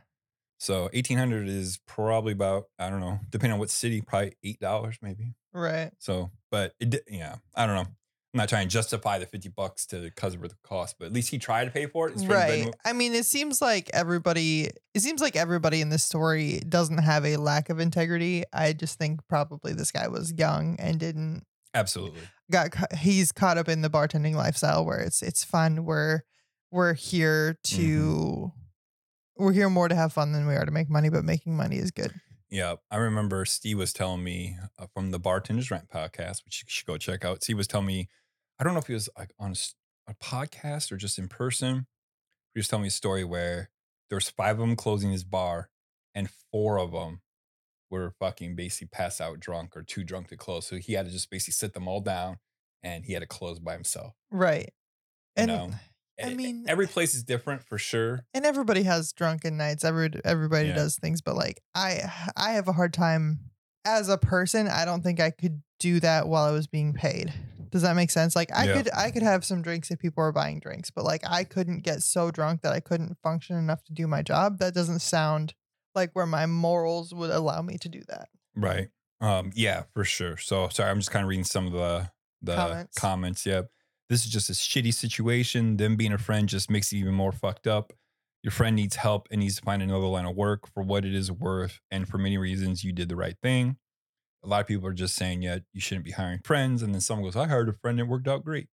So 0.62 0.88
eighteen 0.92 1.18
hundred 1.18 1.48
is 1.48 1.80
probably 1.88 2.32
about 2.32 2.66
I 2.78 2.88
don't 2.88 3.00
know, 3.00 3.18
depending 3.30 3.54
on 3.54 3.58
what 3.58 3.68
city, 3.68 4.00
probably 4.00 4.36
eight 4.44 4.60
dollars 4.60 4.96
maybe. 5.02 5.34
Right. 5.52 5.90
So, 5.98 6.30
but 6.52 6.76
it 6.78 7.02
yeah, 7.08 7.34
I 7.56 7.66
don't 7.66 7.74
know. 7.74 7.80
I'm 7.80 8.38
not 8.38 8.48
trying 8.48 8.68
to 8.68 8.72
justify 8.72 9.18
the 9.18 9.26
fifty 9.26 9.48
bucks 9.48 9.86
to 9.86 10.12
cover 10.14 10.46
the 10.46 10.54
cost, 10.62 11.00
but 11.00 11.06
at 11.06 11.12
least 11.12 11.30
he 11.30 11.38
tried 11.40 11.64
to 11.64 11.72
pay 11.72 11.86
for 11.86 12.08
it. 12.08 12.14
Right. 12.28 12.66
Venmo- 12.66 12.74
I 12.84 12.92
mean, 12.92 13.12
it 13.12 13.26
seems 13.26 13.60
like 13.60 13.90
everybody. 13.92 14.70
It 14.94 15.00
seems 15.00 15.20
like 15.20 15.34
everybody 15.34 15.80
in 15.80 15.88
this 15.88 16.04
story 16.04 16.60
doesn't 16.60 16.98
have 16.98 17.26
a 17.26 17.38
lack 17.38 17.68
of 17.68 17.80
integrity. 17.80 18.44
I 18.52 18.72
just 18.72 19.00
think 19.00 19.18
probably 19.26 19.72
this 19.72 19.90
guy 19.90 20.06
was 20.06 20.32
young 20.32 20.76
and 20.78 21.00
didn't 21.00 21.42
Absolutely. 21.74 22.20
got. 22.52 22.72
He's 22.98 23.32
caught 23.32 23.58
up 23.58 23.68
in 23.68 23.82
the 23.82 23.90
bartending 23.90 24.36
lifestyle 24.36 24.84
where 24.84 25.00
it's 25.00 25.22
it's 25.22 25.42
fun. 25.42 25.84
We're 25.84 26.20
we're 26.70 26.94
here 26.94 27.58
mm-hmm. 27.66 27.82
to. 27.82 28.52
We're 29.42 29.52
here 29.52 29.68
more 29.68 29.88
to 29.88 29.94
have 29.96 30.12
fun 30.12 30.30
than 30.30 30.46
we 30.46 30.54
are 30.54 30.64
to 30.64 30.70
make 30.70 30.88
money, 30.88 31.08
but 31.08 31.24
making 31.24 31.56
money 31.56 31.74
is 31.74 31.90
good. 31.90 32.12
Yeah, 32.48 32.76
I 32.92 32.98
remember 32.98 33.44
Steve 33.44 33.76
was 33.76 33.92
telling 33.92 34.22
me 34.22 34.56
uh, 34.78 34.86
from 34.94 35.10
the 35.10 35.18
Bartenders 35.18 35.68
Rent 35.68 35.88
podcast, 35.88 36.44
which 36.44 36.62
you 36.62 36.66
should 36.68 36.86
go 36.86 36.96
check 36.96 37.24
out. 37.24 37.42
Steve 37.42 37.56
was 37.56 37.66
telling 37.66 37.88
me, 37.88 38.08
I 38.60 38.62
don't 38.62 38.72
know 38.72 38.78
if 38.78 38.86
he 38.86 38.92
was 38.94 39.08
like 39.18 39.32
on 39.40 39.54
a 40.06 40.14
podcast 40.14 40.92
or 40.92 40.96
just 40.96 41.18
in 41.18 41.26
person. 41.26 41.88
He 42.54 42.60
was 42.60 42.68
telling 42.68 42.82
me 42.82 42.88
a 42.88 42.92
story 42.92 43.24
where 43.24 43.70
there 44.10 44.16
was 44.16 44.30
five 44.30 44.60
of 44.60 44.60
them 44.60 44.76
closing 44.76 45.10
his 45.10 45.24
bar, 45.24 45.70
and 46.14 46.30
four 46.52 46.78
of 46.78 46.92
them 46.92 47.22
were 47.90 48.14
fucking 48.20 48.54
basically 48.54 48.90
pass 48.92 49.20
out 49.20 49.40
drunk 49.40 49.76
or 49.76 49.82
too 49.82 50.04
drunk 50.04 50.28
to 50.28 50.36
close. 50.36 50.68
So 50.68 50.76
he 50.76 50.92
had 50.92 51.06
to 51.06 51.10
just 51.10 51.30
basically 51.30 51.54
sit 51.54 51.74
them 51.74 51.88
all 51.88 52.00
down, 52.00 52.38
and 52.80 53.04
he 53.06 53.14
had 53.14 53.22
to 53.22 53.26
close 53.26 53.58
by 53.58 53.72
himself. 53.72 54.14
Right. 54.30 54.72
You 55.36 55.42
And 55.42 55.48
know, 55.48 55.70
I 56.22 56.34
mean- 56.34 56.64
every 56.68 56.86
place 56.86 57.14
is 57.14 57.22
different 57.24 57.62
for 57.62 57.78
sure. 57.78 58.24
and 58.34 58.44
everybody 58.44 58.82
has 58.84 59.12
drunken 59.12 59.56
nights. 59.56 59.84
Every 59.84 60.10
everybody 60.24 60.68
Yeah. 60.68 60.74
does 60.74 60.96
things, 60.96 61.20
but 61.20 61.36
like 61.36 61.62
I 61.74 62.12
I 62.36 62.52
have 62.52 62.68
a 62.68 62.72
hard 62.72 62.92
time 62.92 63.50
as 63.84 64.08
a 64.08 64.18
person. 64.18 64.68
I 64.68 64.84
don't 64.84 65.02
think 65.02 65.20
I 65.20 65.30
could 65.30 65.62
do 65.80 66.00
that 66.00 66.28
while 66.28 66.44
I 66.44 66.52
was 66.52 66.66
being 66.66 66.92
paid. 66.92 67.32
Does 67.70 67.82
that 67.82 67.96
make 67.96 68.10
sense? 68.10 68.36
Like 68.36 68.52
I 68.54 68.66
Yeah. 68.66 68.74
could 68.74 68.90
I 68.92 69.10
could 69.10 69.22
have 69.22 69.44
some 69.44 69.62
drinks 69.62 69.90
if 69.90 69.98
people 69.98 70.22
are 70.22 70.32
buying 70.32 70.60
drinks, 70.60 70.90
but 70.90 71.04
like 71.04 71.22
I 71.28 71.44
couldn't 71.44 71.80
get 71.80 72.02
so 72.02 72.30
drunk 72.30 72.60
that 72.62 72.72
I 72.72 72.80
couldn't 72.80 73.16
function 73.22 73.56
enough 73.56 73.82
to 73.84 73.92
do 73.92 74.06
my 74.06 74.22
job. 74.22 74.58
That 74.58 74.74
doesn't 74.74 75.00
sound 75.00 75.54
like 75.94 76.10
where 76.12 76.26
my 76.26 76.46
morals 76.46 77.12
would 77.14 77.30
allow 77.30 77.62
me 77.62 77.78
to 77.78 77.88
do 77.88 78.02
that. 78.08 78.28
Right. 78.54 78.88
Um, 79.20 79.52
yeah, 79.54 79.84
for 79.94 80.04
sure. 80.04 80.36
So 80.36 80.68
sorry, 80.68 80.90
I'm 80.90 80.98
just 80.98 81.10
kind 81.10 81.22
of 81.24 81.28
reading 81.28 81.44
some 81.44 81.66
of 81.66 81.72
the 81.72 82.10
the 82.42 82.56
Comments. 82.56 82.98
comments. 82.98 83.46
Yep. 83.46 83.70
This 84.12 84.26
is 84.26 84.30
just 84.30 84.50
a 84.50 84.52
shitty 84.52 84.92
situation. 84.92 85.78
Them 85.78 85.96
being 85.96 86.12
a 86.12 86.18
friend 86.18 86.46
just 86.46 86.70
makes 86.70 86.92
it 86.92 86.96
even 86.98 87.14
more 87.14 87.32
fucked 87.32 87.66
up. 87.66 87.94
Your 88.42 88.50
friend 88.50 88.76
needs 88.76 88.96
help 88.96 89.26
and 89.30 89.40
needs 89.40 89.56
to 89.56 89.62
find 89.62 89.82
another 89.82 90.04
line 90.04 90.26
of 90.26 90.36
work 90.36 90.68
for 90.74 90.82
what 90.82 91.06
it 91.06 91.14
is 91.14 91.32
worth. 91.32 91.80
And 91.90 92.06
for 92.06 92.18
many 92.18 92.36
reasons, 92.36 92.84
you 92.84 92.92
did 92.92 93.08
the 93.08 93.16
right 93.16 93.36
thing. 93.42 93.78
A 94.44 94.48
lot 94.48 94.60
of 94.60 94.66
people 94.66 94.86
are 94.86 94.92
just 94.92 95.14
saying, 95.14 95.40
yeah, 95.40 95.60
you 95.72 95.80
shouldn't 95.80 96.04
be 96.04 96.10
hiring 96.10 96.40
friends. 96.44 96.82
And 96.82 96.92
then 96.92 97.00
someone 97.00 97.24
goes, 97.24 97.36
I 97.36 97.48
hired 97.48 97.70
a 97.70 97.72
friend 97.72 97.98
and 97.98 98.06
it 98.06 98.10
worked 98.10 98.28
out 98.28 98.44
great. 98.44 98.68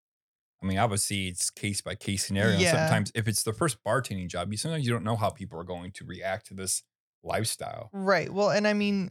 I 0.62 0.66
mean, 0.66 0.78
obviously 0.78 1.30
it's 1.30 1.50
case 1.50 1.80
by 1.80 1.96
case 1.96 2.28
scenario. 2.28 2.58
Yeah. 2.58 2.72
Sometimes 2.72 3.10
if 3.16 3.26
it's 3.30 3.44
the 3.44 3.54
first 3.54 3.78
bartending 3.88 4.28
job, 4.28 4.52
you 4.52 4.58
sometimes 4.58 4.86
you 4.86 4.92
don't 4.92 5.06
know 5.06 5.16
how 5.16 5.30
people 5.30 5.58
are 5.58 5.64
going 5.64 5.94
to 5.94 6.04
react 6.04 6.48
to 6.48 6.54
this 6.54 6.84
lifestyle. 7.24 7.90
Right. 7.94 8.30
Well, 8.30 8.50
and 8.50 8.68
I 8.68 8.74
mean, 8.74 9.10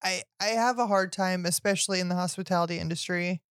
I 0.00 0.22
I 0.40 0.50
have 0.50 0.78
a 0.78 0.86
hard 0.86 1.12
time, 1.12 1.44
especially 1.44 1.98
in 1.98 2.08
the 2.08 2.14
hospitality 2.14 2.78
industry, 2.78 3.42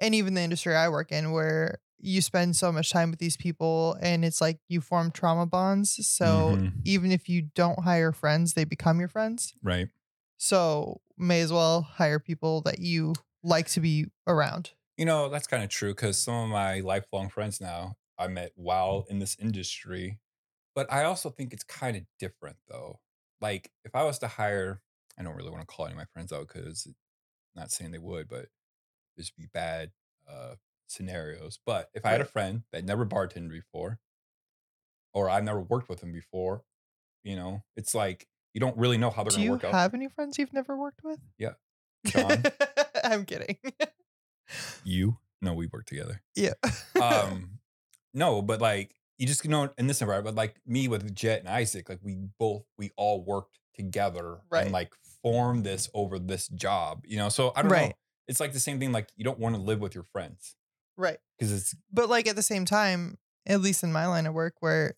and 0.00 0.14
even 0.14 0.34
the 0.34 0.40
industry 0.42 0.74
I 0.74 0.88
work 0.88 1.12
in, 1.12 1.32
where 1.32 1.80
you 1.98 2.20
spend 2.22 2.56
so 2.56 2.70
much 2.70 2.90
time 2.90 3.10
with 3.10 3.18
these 3.18 3.36
people 3.36 3.96
and 4.02 4.24
it's 4.24 4.40
like 4.40 4.60
you 4.68 4.80
form 4.80 5.10
trauma 5.10 5.46
bonds. 5.46 6.06
So 6.06 6.58
Mhm. 6.58 6.72
even 6.84 7.10
if 7.10 7.28
you 7.28 7.42
don't 7.54 7.80
hire 7.80 8.12
friends, 8.12 8.54
they 8.54 8.64
become 8.64 8.98
your 9.00 9.08
friends. 9.08 9.54
Right. 9.62 9.88
So 10.36 11.00
may 11.16 11.40
as 11.40 11.52
well 11.52 11.82
hire 11.82 12.18
people 12.18 12.60
that 12.62 12.78
you 12.78 13.14
like 13.42 13.68
to 13.68 13.80
be 13.80 14.06
around. 14.26 14.72
You 14.96 15.04
know, 15.04 15.28
that's 15.28 15.46
kind 15.46 15.62
of 15.62 15.70
true 15.70 15.92
because 15.94 16.20
some 16.20 16.34
of 16.44 16.50
my 16.50 16.80
lifelong 16.80 17.28
friends 17.28 17.60
now 17.60 17.96
I 18.18 18.28
met 18.28 18.52
while 18.54 19.06
in 19.10 19.18
this 19.18 19.36
industry. 19.38 20.20
But 20.74 20.92
I 20.92 21.04
also 21.04 21.30
think 21.30 21.52
it's 21.52 21.64
kind 21.64 21.96
of 21.96 22.04
different 22.18 22.58
though. 22.68 23.00
Like 23.40 23.72
if 23.84 23.94
I 23.94 24.04
was 24.04 24.18
to 24.20 24.28
hire, 24.28 24.82
I 25.18 25.22
don't 25.22 25.36
really 25.36 25.50
want 25.50 25.62
to 25.62 25.66
call 25.74 25.86
any 25.86 25.94
of 25.94 25.98
my 25.98 26.06
friends 26.06 26.32
out 26.32 26.48
because 26.48 26.88
not 27.54 27.70
saying 27.72 27.92
they 27.92 27.98
would, 27.98 28.28
but 28.28 28.48
there's 29.16 29.30
be 29.30 29.46
bad 29.52 29.90
uh, 30.28 30.54
scenarios. 30.86 31.58
But 31.64 31.90
if 31.94 32.04
I 32.06 32.10
had 32.12 32.20
a 32.20 32.24
friend 32.26 32.62
that 32.72 32.84
never 32.84 33.04
bartended 33.06 33.50
before, 33.50 33.98
or 35.14 35.30
I've 35.30 35.44
never 35.44 35.60
worked 35.60 35.88
with 35.88 36.00
them 36.00 36.12
before, 36.12 36.62
you 37.24 37.36
know, 37.36 37.62
it's 37.76 37.94
like 37.94 38.26
you 38.54 38.60
don't 38.60 38.76
really 38.76 38.98
know 38.98 39.10
how 39.10 39.22
they're 39.24 39.30
Do 39.30 39.36
going 39.36 39.46
to 39.46 39.52
work 39.52 39.64
out. 39.64 39.70
Do 39.72 39.76
you 39.76 39.80
have 39.82 39.94
any 39.94 40.08
friends 40.08 40.38
you've 40.38 40.52
never 40.52 40.76
worked 40.76 41.00
with? 41.04 41.18
Yeah. 41.38 41.52
John. 42.06 42.42
I'm 43.04 43.24
kidding. 43.24 43.58
You? 44.84 45.18
No, 45.42 45.54
we 45.54 45.66
work 45.66 45.86
together. 45.86 46.22
yeah. 46.34 46.52
um 47.00 47.58
no 48.14 48.40
but 48.40 48.60
like 48.60 48.94
you 49.18 49.26
just 49.26 49.44
know 49.46 49.68
in 49.76 49.86
this 49.86 50.00
environment 50.00 50.34
but 50.34 50.40
like 50.40 50.56
me 50.66 50.88
with 50.88 51.14
jet 51.14 51.40
and 51.40 51.48
isaac 51.48 51.88
like 51.90 51.98
we 52.02 52.16
both 52.38 52.64
we 52.78 52.90
all 52.96 53.22
worked 53.22 53.58
together 53.74 54.38
Right. 54.50 54.62
and 54.64 54.72
like 54.72 54.94
formed 55.22 55.64
this 55.64 55.90
over 55.92 56.18
this 56.18 56.48
job 56.48 57.02
you 57.06 57.18
know 57.18 57.28
so 57.28 57.52
i 57.54 57.60
don't 57.60 57.70
know 57.70 57.76
Right. 57.76 57.94
It's 58.28 58.40
like 58.40 58.52
the 58.52 58.60
same 58.60 58.78
thing 58.78 58.92
like 58.92 59.08
you 59.16 59.24
don't 59.24 59.38
want 59.38 59.54
to 59.54 59.60
live 59.60 59.80
with 59.80 59.94
your 59.94 60.04
friends 60.04 60.54
right. 60.96 61.18
because 61.38 61.52
it's 61.52 61.74
But 61.92 62.08
like 62.08 62.26
at 62.26 62.36
the 62.36 62.42
same 62.42 62.64
time, 62.64 63.18
at 63.46 63.60
least 63.60 63.82
in 63.84 63.92
my 63.92 64.06
line 64.06 64.26
of 64.26 64.34
work, 64.34 64.54
where 64.60 64.94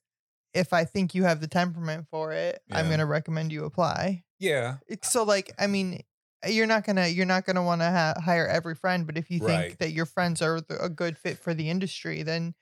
if 0.55 0.73
I 0.73 0.85
think 0.85 1.15
you 1.15 1.25
have 1.25 1.41
the 1.41 1.47
temperament 1.49 2.07
for 2.11 2.33
it, 2.33 2.61
I'm 2.73 2.89
gonna 2.89 3.07
recommend 3.07 3.53
you 3.53 3.65
apply. 3.65 4.25
yeah 4.39 4.77
It's- 4.89 5.13
So 5.13 5.23
like, 5.25 5.53
I 5.59 5.67
mean, 5.67 6.03
eh, 6.43 6.49
you're 6.51 6.67
not 6.67 6.85
gonna 6.85 7.07
you're 7.09 7.27
not 7.27 7.45
gonna 7.45 7.63
want 7.63 7.81
to 7.83 7.91
ha- 7.91 8.15
hire 8.23 8.47
every 8.49 8.75
friend, 8.75 9.07
but 9.07 9.19
if 9.19 9.31
you 9.31 9.39
think 9.41 9.51
Right. 9.51 9.79
that 9.79 9.91
your 9.93 10.07
friends 10.07 10.41
are 10.43 10.61
a 10.81 10.89
good 10.89 11.19
fit 11.19 11.39
for 11.39 11.53
the 11.55 11.69
industry, 11.69 12.23
then 12.23 12.55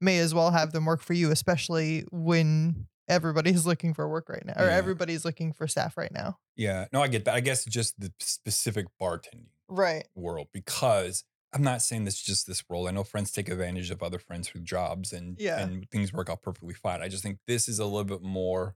may 0.00 0.18
as 0.18 0.32
well 0.34 0.50
have 0.52 0.72
them 0.72 0.84
work 0.86 1.00
for 1.02 1.12
you, 1.14 1.30
especially 1.30 2.04
when 2.10 2.86
everybody's 3.08 3.66
looking 3.66 3.92
for 3.92 4.08
work 4.08 4.28
right 4.30 4.44
now, 4.46 4.54
or 4.56 4.66
Yeah. 4.66 4.76
everybody's 4.76 5.24
looking 5.26 5.52
for 5.52 5.66
staff 5.68 5.96
right 5.98 6.12
now. 6.12 6.38
yeah 6.56 6.86
no 6.92 7.02
i 7.02 7.08
get 7.08 7.24
that 7.24 7.34
i 7.34 7.40
guess 7.40 7.64
just 7.64 7.98
the 8.00 8.12
specific 8.20 8.86
bartending 9.00 9.48
Right. 9.68 10.06
world 10.14 10.48
because 10.52 11.24
i'm 11.52 11.62
not 11.62 11.80
saying 11.82 12.04
this 12.04 12.14
is 12.14 12.22
just 12.22 12.46
this 12.46 12.64
role 12.68 12.86
i 12.88 12.90
know 12.90 13.04
friends 13.04 13.30
take 13.30 13.48
advantage 13.48 13.90
of 13.90 14.02
other 14.02 14.18
friends 14.18 14.52
with 14.52 14.64
jobs 14.64 15.12
and 15.12 15.36
Yeah. 15.38 15.60
and 15.62 15.88
things 15.90 16.12
work 16.12 16.28
out 16.28 16.42
perfectly 16.42 16.74
fine 16.74 17.00
i 17.02 17.08
just 17.08 17.22
think 17.22 17.38
this 17.46 17.68
is 17.68 17.78
a 17.78 17.84
little 17.84 18.04
bit 18.04 18.22
more 18.22 18.74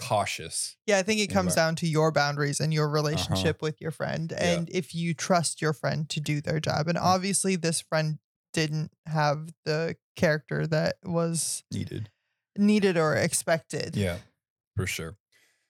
cautious 0.00 0.76
Yeah, 0.86 0.98
I 0.98 1.02
think 1.02 1.18
it 1.20 1.26
comes 1.26 1.56
down 1.56 1.74
to 1.76 1.86
your 1.88 2.12
boundaries 2.12 2.60
and 2.60 2.72
Uh-huh. 2.72 2.74
your 2.82 2.88
relationship 2.88 3.60
with 3.60 3.80
your 3.80 3.90
friend, 3.90 4.30
Yeah. 4.32 4.52
and 4.52 4.70
if 4.70 4.94
you 4.94 5.12
trust 5.12 5.60
your 5.60 5.72
friend 5.72 6.08
to 6.10 6.20
do 6.20 6.40
their 6.40 6.60
job. 6.60 6.86
And 6.86 6.96
obviously, 6.96 7.56
this 7.56 7.80
friend 7.80 8.20
didn't 8.52 8.92
have 9.06 9.50
the 9.64 9.96
character 10.14 10.68
that 10.68 10.98
was 11.02 11.64
needed 11.72 12.10
needed 12.56 12.96
or 12.96 13.16
expected. 13.16 13.96
Yeah, 13.96 14.18
for 14.76 14.86
sure. 14.86 15.17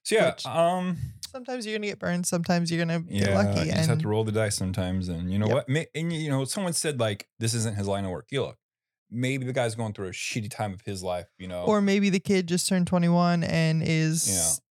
So 0.09 0.15
yeah, 0.15 0.31
Which- 0.31 0.47
um, 0.47 0.97
Sometimes 1.31 1.67
you're 1.67 1.77
gonna 1.77 1.89
get 1.89 1.99
burned. 1.99 2.27
Sometimes 2.27 2.71
you're 2.73 2.83
gonna 2.83 3.05
yeah, 3.07 3.27
get 3.27 3.35
lucky. 3.35 3.61
you 3.61 3.67
and 3.67 3.77
just 3.77 3.89
have 3.91 3.99
to 3.99 4.09
roll 4.09 4.25
the 4.25 4.33
dice 4.33 4.57
sometimes, 4.57 5.09
and 5.09 5.31
you 5.31 5.39
know 5.39 5.47
Yep. 5.49 5.69
what? 5.69 5.87
And 5.95 6.11
you 6.11 6.31
know, 6.31 6.47
someone 6.47 6.73
said 6.73 6.99
like 6.99 7.29
this 7.39 7.53
isn't 7.53 7.77
his 7.77 7.87
line 7.87 8.07
of 8.07 8.11
work. 8.11 8.29
You 8.31 8.41
look, 8.45 8.59
maybe 9.11 9.45
the 9.45 9.53
guy's 9.53 9.75
going 9.75 9.93
through 9.93 10.07
a 10.09 10.13
shitty 10.13 10.51
time 10.51 10.73
of 10.73 10.81
his 10.81 11.03
life. 11.03 11.27
You 11.37 11.49
know, 11.49 11.65
or 11.65 11.83
maybe 11.83 12.09
the 12.09 12.21
kid 12.21 12.47
just 12.49 12.67
turned 12.67 12.87
21 12.87 13.45
and 13.45 13.83
is 13.85 14.63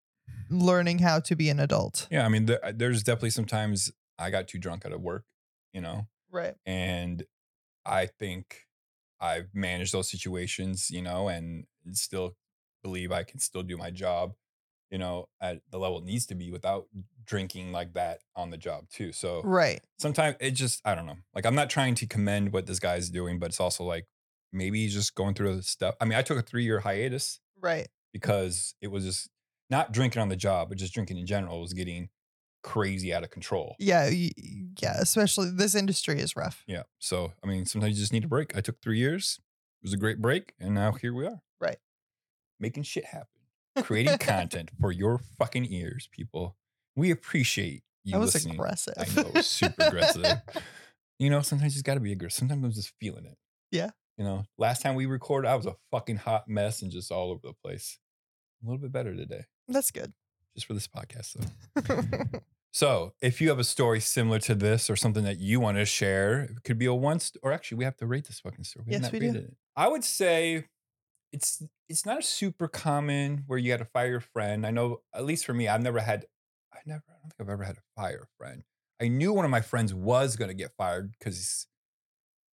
learning 0.48 1.00
how 1.00 1.20
to 1.20 1.36
be 1.36 1.50
an 1.50 1.60
adult. 1.60 2.08
yeah, 2.10 2.24
I 2.24 2.30
mean, 2.30 2.46
there, 2.46 2.60
there's 2.74 3.02
definitely 3.02 3.30
sometimes 3.30 3.92
I 4.18 4.30
got 4.30 4.48
too 4.48 4.58
drunk 4.58 4.86
out 4.86 4.92
of 4.92 5.02
work. 5.02 5.24
You 5.74 5.82
know, 5.82 6.06
Right. 6.30 6.54
and 6.64 7.22
I 7.84 8.06
think 8.06 8.62
I've 9.20 9.54
managed 9.54 9.92
those 9.92 10.08
situations. 10.10 10.90
You 10.90 11.02
know, 11.02 11.28
and 11.28 11.66
still 11.92 12.36
believe 12.82 13.12
I 13.12 13.24
can 13.24 13.38
still 13.40 13.62
do 13.62 13.76
my 13.76 13.90
job. 13.90 14.32
You 14.90 14.98
know, 14.98 15.28
at 15.40 15.60
the 15.70 15.78
level 15.78 15.98
it 15.98 16.04
needs 16.04 16.26
to 16.26 16.34
be 16.36 16.50
without 16.52 16.86
drinking 17.24 17.72
like 17.72 17.94
that 17.94 18.20
on 18.36 18.50
the 18.50 18.56
job 18.56 18.88
too. 18.88 19.10
So 19.12 19.42
Right. 19.42 19.80
sometimes 19.98 20.36
it 20.40 20.52
just 20.52 20.80
I 20.84 20.94
don't 20.94 21.06
know. 21.06 21.16
Like 21.34 21.44
I'm 21.44 21.56
not 21.56 21.70
trying 21.70 21.94
to 21.96 22.06
commend 22.06 22.52
what 22.52 22.66
this 22.66 22.78
guy's 22.78 23.10
doing, 23.10 23.38
but 23.40 23.46
it's 23.46 23.58
also 23.60 23.82
like 23.84 24.06
maybe 24.52 24.82
he's 24.82 24.94
just 24.94 25.14
going 25.16 25.34
through 25.34 25.56
the 25.56 25.62
stuff. 25.64 25.96
I 26.00 26.04
mean, 26.04 26.16
I 26.16 26.22
took 26.22 26.38
a 26.38 26.42
three 26.42 26.62
year 26.64 26.80
hiatus 26.80 27.40
Right. 27.60 27.88
because 28.12 28.74
it 28.80 28.88
was 28.88 29.04
just 29.04 29.28
not 29.68 29.90
drinking 29.92 30.22
on 30.22 30.28
the 30.28 30.36
job, 30.36 30.68
but 30.68 30.78
just 30.78 30.94
drinking 30.94 31.18
in 31.18 31.26
general 31.26 31.60
was 31.60 31.72
getting 31.72 32.08
crazy 32.62 33.12
out 33.12 33.24
of 33.24 33.30
control. 33.30 33.74
Yeah. 33.80 34.08
Yeah. 34.08 34.96
Especially 35.00 35.50
this 35.50 35.74
industry 35.74 36.20
is 36.20 36.36
rough. 36.36 36.62
Yeah. 36.68 36.84
So 37.00 37.32
I 37.42 37.46
mean, 37.48 37.66
sometimes 37.66 37.96
you 37.96 38.00
just 38.02 38.12
need 38.12 38.24
a 38.24 38.28
break. 38.28 38.56
I 38.56 38.60
took 38.60 38.80
three 38.80 38.98
years. 38.98 39.40
It 39.82 39.86
was 39.86 39.92
a 39.92 39.96
great 39.98 40.22
break, 40.22 40.54
and 40.60 40.74
now 40.74 40.92
here 40.92 41.12
we 41.12 41.26
are. 41.26 41.42
Right. 41.60 41.78
Making 42.60 42.84
shit 42.84 43.06
happen. 43.06 43.26
Creating 43.82 44.18
content 44.20 44.70
for 44.80 44.92
your 44.92 45.18
fucking 45.38 45.66
ears, 45.70 46.08
people. 46.12 46.56
We 46.94 47.10
appreciate 47.10 47.82
you 48.04 48.12
That 48.12 48.18
was 48.20 48.34
listening. 48.34 48.54
aggressive. 48.56 48.94
I 48.96 49.04
know 49.14 49.28
it 49.28 49.34
was 49.34 49.46
super 49.46 49.82
aggressive. 49.84 50.24
you 51.18 51.30
know, 51.30 51.40
sometimes 51.42 51.72
you 51.74 51.76
just 51.78 51.84
gotta 51.84 52.00
be 52.00 52.12
aggressive. 52.12 52.38
Sometimes 52.38 52.64
I'm 52.64 52.72
just 52.72 52.92
feeling 53.00 53.26
it. 53.26 53.36
Yeah. 53.70 53.90
You 54.16 54.24
know, 54.24 54.44
last 54.58 54.80
time 54.82 54.94
we 54.94 55.04
recorded, 55.06 55.48
I 55.48 55.54
was 55.56 55.66
a 55.66 55.76
fucking 55.90 56.16
hot 56.16 56.48
mess 56.48 56.80
and 56.82 56.90
just 56.90 57.12
all 57.12 57.30
over 57.30 57.40
the 57.42 57.52
place. 57.64 57.98
A 58.62 58.66
little 58.66 58.80
bit 58.80 58.90
better 58.92 59.14
today, 59.14 59.44
That's 59.68 59.90
good. 59.90 60.14
just 60.54 60.66
for 60.66 60.72
this 60.74 60.88
podcast, 60.88 61.36
though. 61.74 62.38
So, 62.72 63.14
if 63.22 63.40
you 63.40 63.48
have 63.48 63.58
a 63.58 63.64
story 63.64 64.00
similar 64.00 64.38
to 64.40 64.54
this 64.54 64.90
or 64.90 64.96
something 64.96 65.24
that 65.24 65.38
you 65.38 65.60
want 65.60 65.78
to 65.78 65.86
share, 65.86 66.40
it 66.42 66.62
could 66.62 66.76
be 66.78 66.84
a 66.84 66.92
one, 66.92 67.20
st- 67.20 67.40
or 67.42 67.50
actually, 67.50 67.78
we 67.78 67.84
have 67.84 67.96
to 67.96 68.06
rate 68.06 68.26
this 68.26 68.40
fucking 68.40 68.64
story. 68.64 68.84
have 68.92 69.00
Yes, 69.02 69.12
we 69.12 69.18
do. 69.18 69.30
it. 69.34 69.56
I 69.76 69.88
would 69.88 70.04
say 70.04 70.66
it's 71.32 71.62
it's 71.88 72.06
not 72.06 72.18
a 72.18 72.22
super 72.22 72.68
common 72.68 73.44
where 73.46 73.58
you 73.58 73.72
got 73.72 73.78
to 73.78 73.84
fire 73.84 74.08
your 74.08 74.20
friend. 74.20 74.66
I 74.66 74.70
know, 74.70 75.00
at 75.14 75.24
least 75.24 75.44
for 75.44 75.54
me, 75.54 75.68
I've 75.68 75.82
never 75.82 76.00
had. 76.00 76.26
I 76.72 76.78
never. 76.86 77.02
I 77.08 77.12
don't 77.22 77.32
think 77.32 77.40
I've 77.40 77.52
ever 77.52 77.64
had 77.64 77.76
to 77.76 77.82
fire 77.96 78.22
a 78.24 78.42
friend. 78.42 78.62
I 79.00 79.08
knew 79.08 79.32
one 79.32 79.44
of 79.44 79.50
my 79.50 79.60
friends 79.60 79.92
was 79.92 80.36
going 80.36 80.48
to 80.48 80.54
get 80.54 80.72
fired 80.76 81.12
because 81.18 81.66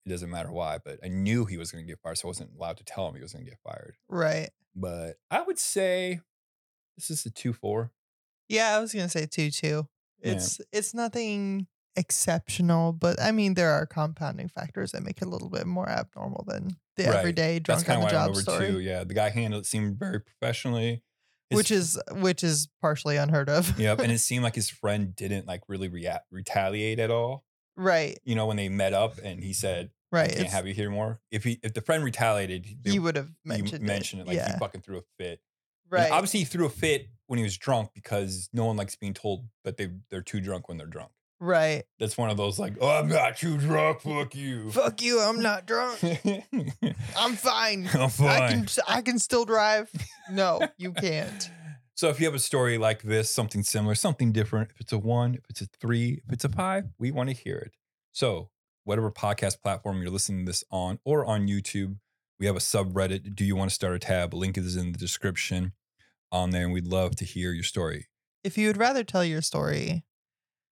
it 0.05 0.09
doesn't 0.09 0.31
matter 0.31 0.50
why, 0.50 0.79
but 0.85 0.99
I 1.05 1.09
knew 1.09 1.45
he 1.45 1.57
was 1.57 1.71
going 1.71 1.85
to 1.85 1.88
get 1.88 2.00
fired, 2.00 2.19
so 2.19 2.26
I 2.26 2.31
wasn't 2.31 2.50
allowed 2.57 2.79
to 2.79 2.85
tell 2.85 3.07
him 3.09 3.14
he 3.14 3.23
was 3.23 3.33
going 3.33 3.45
to 3.45 3.50
get 3.50 3.61
fired. 3.62 3.97
right. 4.09 4.50
But 4.75 5.17
I 5.31 5.43
would 5.43 5.59
say 5.59 6.21
this 6.97 7.11
is 7.11 7.26
a 7.26 7.31
two 7.31 7.52
four. 7.52 7.93
Yeah, 8.49 8.76
I 8.76 8.81
was 8.81 8.93
gonna 8.93 9.09
say 9.09 9.26
two 9.26 9.50
two. 9.50 9.87
Yeah. 10.23 10.33
It's 10.33 10.61
it's 10.73 10.95
nothing 10.95 11.67
exceptional, 11.97 12.93
but 12.93 13.21
I 13.21 13.33
mean 13.33 13.55
there 13.55 13.73
are 13.73 13.87
compounding 13.87 14.49
factors 14.49 14.93
that 14.93 15.02
make 15.02 15.21
it 15.21 15.26
a 15.26 15.29
little 15.29 15.50
bit 15.50 15.67
more 15.67 15.88
abnormal 15.88 16.45
than 16.47 16.76
the 16.97 17.05
Right. 17.05 17.17
everyday 17.17 17.59
That's 17.59 17.83
drunk 17.83 17.87
kind 17.87 17.99
on 17.99 18.05
of 18.05 18.35
the 18.35 18.43
job 18.43 18.43
story, 18.43 18.71
two. 18.73 18.81
Yeah, 18.81 19.05
the 19.05 19.15
guy 19.15 19.31
handled 19.31 19.65
it 19.65 19.67
seemed 19.67 19.99
very 19.99 20.21
professionally. 20.21 21.03
His 21.51 21.57
which 21.57 21.71
is 21.71 22.01
which 22.13 22.43
is 22.43 22.69
partially 22.81 23.17
unheard 23.17 23.49
of. 23.49 23.79
Yep, 23.79 24.01
and 24.01 24.11
it 24.13 24.19
seemed 24.21 24.43
like 24.43 24.55
his 24.55 24.71
friend 24.71 25.15
didn't 25.15 25.47
like 25.47 25.63
really 25.69 25.89
react 25.89 26.27
retaliate 26.31 26.99
at 26.99 27.11
all. 27.11 27.45
right, 27.77 28.19
You 28.25 28.35
know, 28.35 28.47
when 28.47 28.57
they 28.57 28.69
met 28.69 28.93
up 28.95 29.19
and 29.23 29.43
he 29.43 29.53
said, 29.53 29.91
right. 30.11 30.31
"I 30.31 30.35
can't 30.35 30.49
have 30.49 30.67
you 30.67 30.75
here 30.75 30.91
more." 30.91 31.21
If 31.31 31.45
he, 31.45 31.59
if 31.63 31.75
the 31.75 31.83
friend 31.83 32.05
retaliated, 32.05 32.67
they, 32.83 32.93
he 32.93 32.99
would 32.99 33.17
have 33.17 33.31
mentioned, 33.45 33.83
mentioned 33.85 34.23
it. 34.23 34.29
Like 34.29 34.37
yeah, 34.37 34.53
he 34.53 34.59
fucking 34.59 34.81
threw 34.81 34.99
a 34.99 35.03
fit. 35.19 35.41
And 35.91 36.01
right. 36.01 36.11
obviously, 36.11 36.41
he 36.41 36.47
threw 36.47 36.65
a 36.65 36.71
fit 36.71 37.09
when 37.27 37.39
he 37.39 37.43
was 37.43 37.59
drunk 37.59 37.91
because 37.95 38.49
no 38.55 38.65
one 38.65 38.77
likes 38.77 38.97
being 38.97 39.13
told 39.15 39.47
that 39.65 39.77
they 39.77 39.91
they're 40.11 40.23
too 40.23 40.41
drunk 40.41 40.69
when 40.69 40.79
they're 40.79 40.87
drunk. 40.87 41.11
Right. 41.43 41.85
That's 41.99 42.17
one 42.17 42.31
of 42.31 42.37
those 42.37 42.59
like, 42.59 42.75
"Oh, 42.81 42.89
I'm 42.89 43.09
not 43.09 43.37
too 43.37 43.59
drunk. 43.59 44.01
Fuck 44.01 44.35
you." 44.35 44.71
Fuck 44.71 45.03
you! 45.03 45.21
I'm 45.21 45.41
not 45.43 45.67
drunk. 45.67 45.99
I'm 47.17 47.35
fine. 47.37 47.89
I'm 47.93 48.01
I 48.03 48.09
fine. 48.09 48.67
can 48.67 48.69
I 48.89 49.03
can 49.03 49.19
still 49.19 49.45
drive. 49.45 49.91
No, 50.31 50.61
you 50.79 50.93
can't. 50.93 51.51
So 51.95 52.09
if 52.09 52.19
you 52.19 52.27
have 52.27 52.35
a 52.35 52.39
story 52.41 52.79
like 52.79 53.03
this, 53.03 53.31
something 53.31 53.63
similar, 53.63 53.95
something 53.95 54.33
different, 54.33 54.71
if 54.71 54.81
it's 54.81 54.93
a 54.93 54.99
one, 54.99 55.35
if 55.35 55.43
it's 55.51 55.61
a 55.61 55.67
three, 55.81 56.21
if 56.27 56.33
it's 56.33 56.45
a 56.45 56.49
five, 56.49 56.87
we 56.99 57.11
want 57.11 57.29
to 57.29 57.35
hear 57.35 57.57
it. 57.59 57.73
So 58.13 58.49
whatever 58.85 59.11
podcast 59.13 59.61
platform 59.63 60.01
you're 60.01 60.11
listening 60.11 60.45
to 60.45 60.51
this 60.51 60.65
on 60.71 60.99
or 61.05 61.25
on 61.25 61.47
YouTube, 61.47 61.97
we 62.41 62.47
have 62.47 62.57
a 62.57 62.61
subreddit. 62.61 63.37
Do 63.37 63.45
you 63.45 63.55
want 63.55 63.71
to 63.71 63.75
start 63.75 63.95
a 63.95 63.99
tab? 63.99 64.35
Link 64.35 64.57
is 64.59 64.75
in 64.75 64.93
the 64.93 64.99
description 64.99 65.73
on 66.33 66.51
there, 66.51 66.65
and 66.65 66.73
we'd 66.73 66.87
love 66.87 67.15
to 67.17 67.25
hear 67.25 67.53
your 67.53 67.63
story 67.63 68.07
If 68.43 68.57
you 68.59 68.67
would 68.69 68.79
rather 68.79 69.05
tell 69.05 69.25
your 69.25 69.43
story 69.43 70.03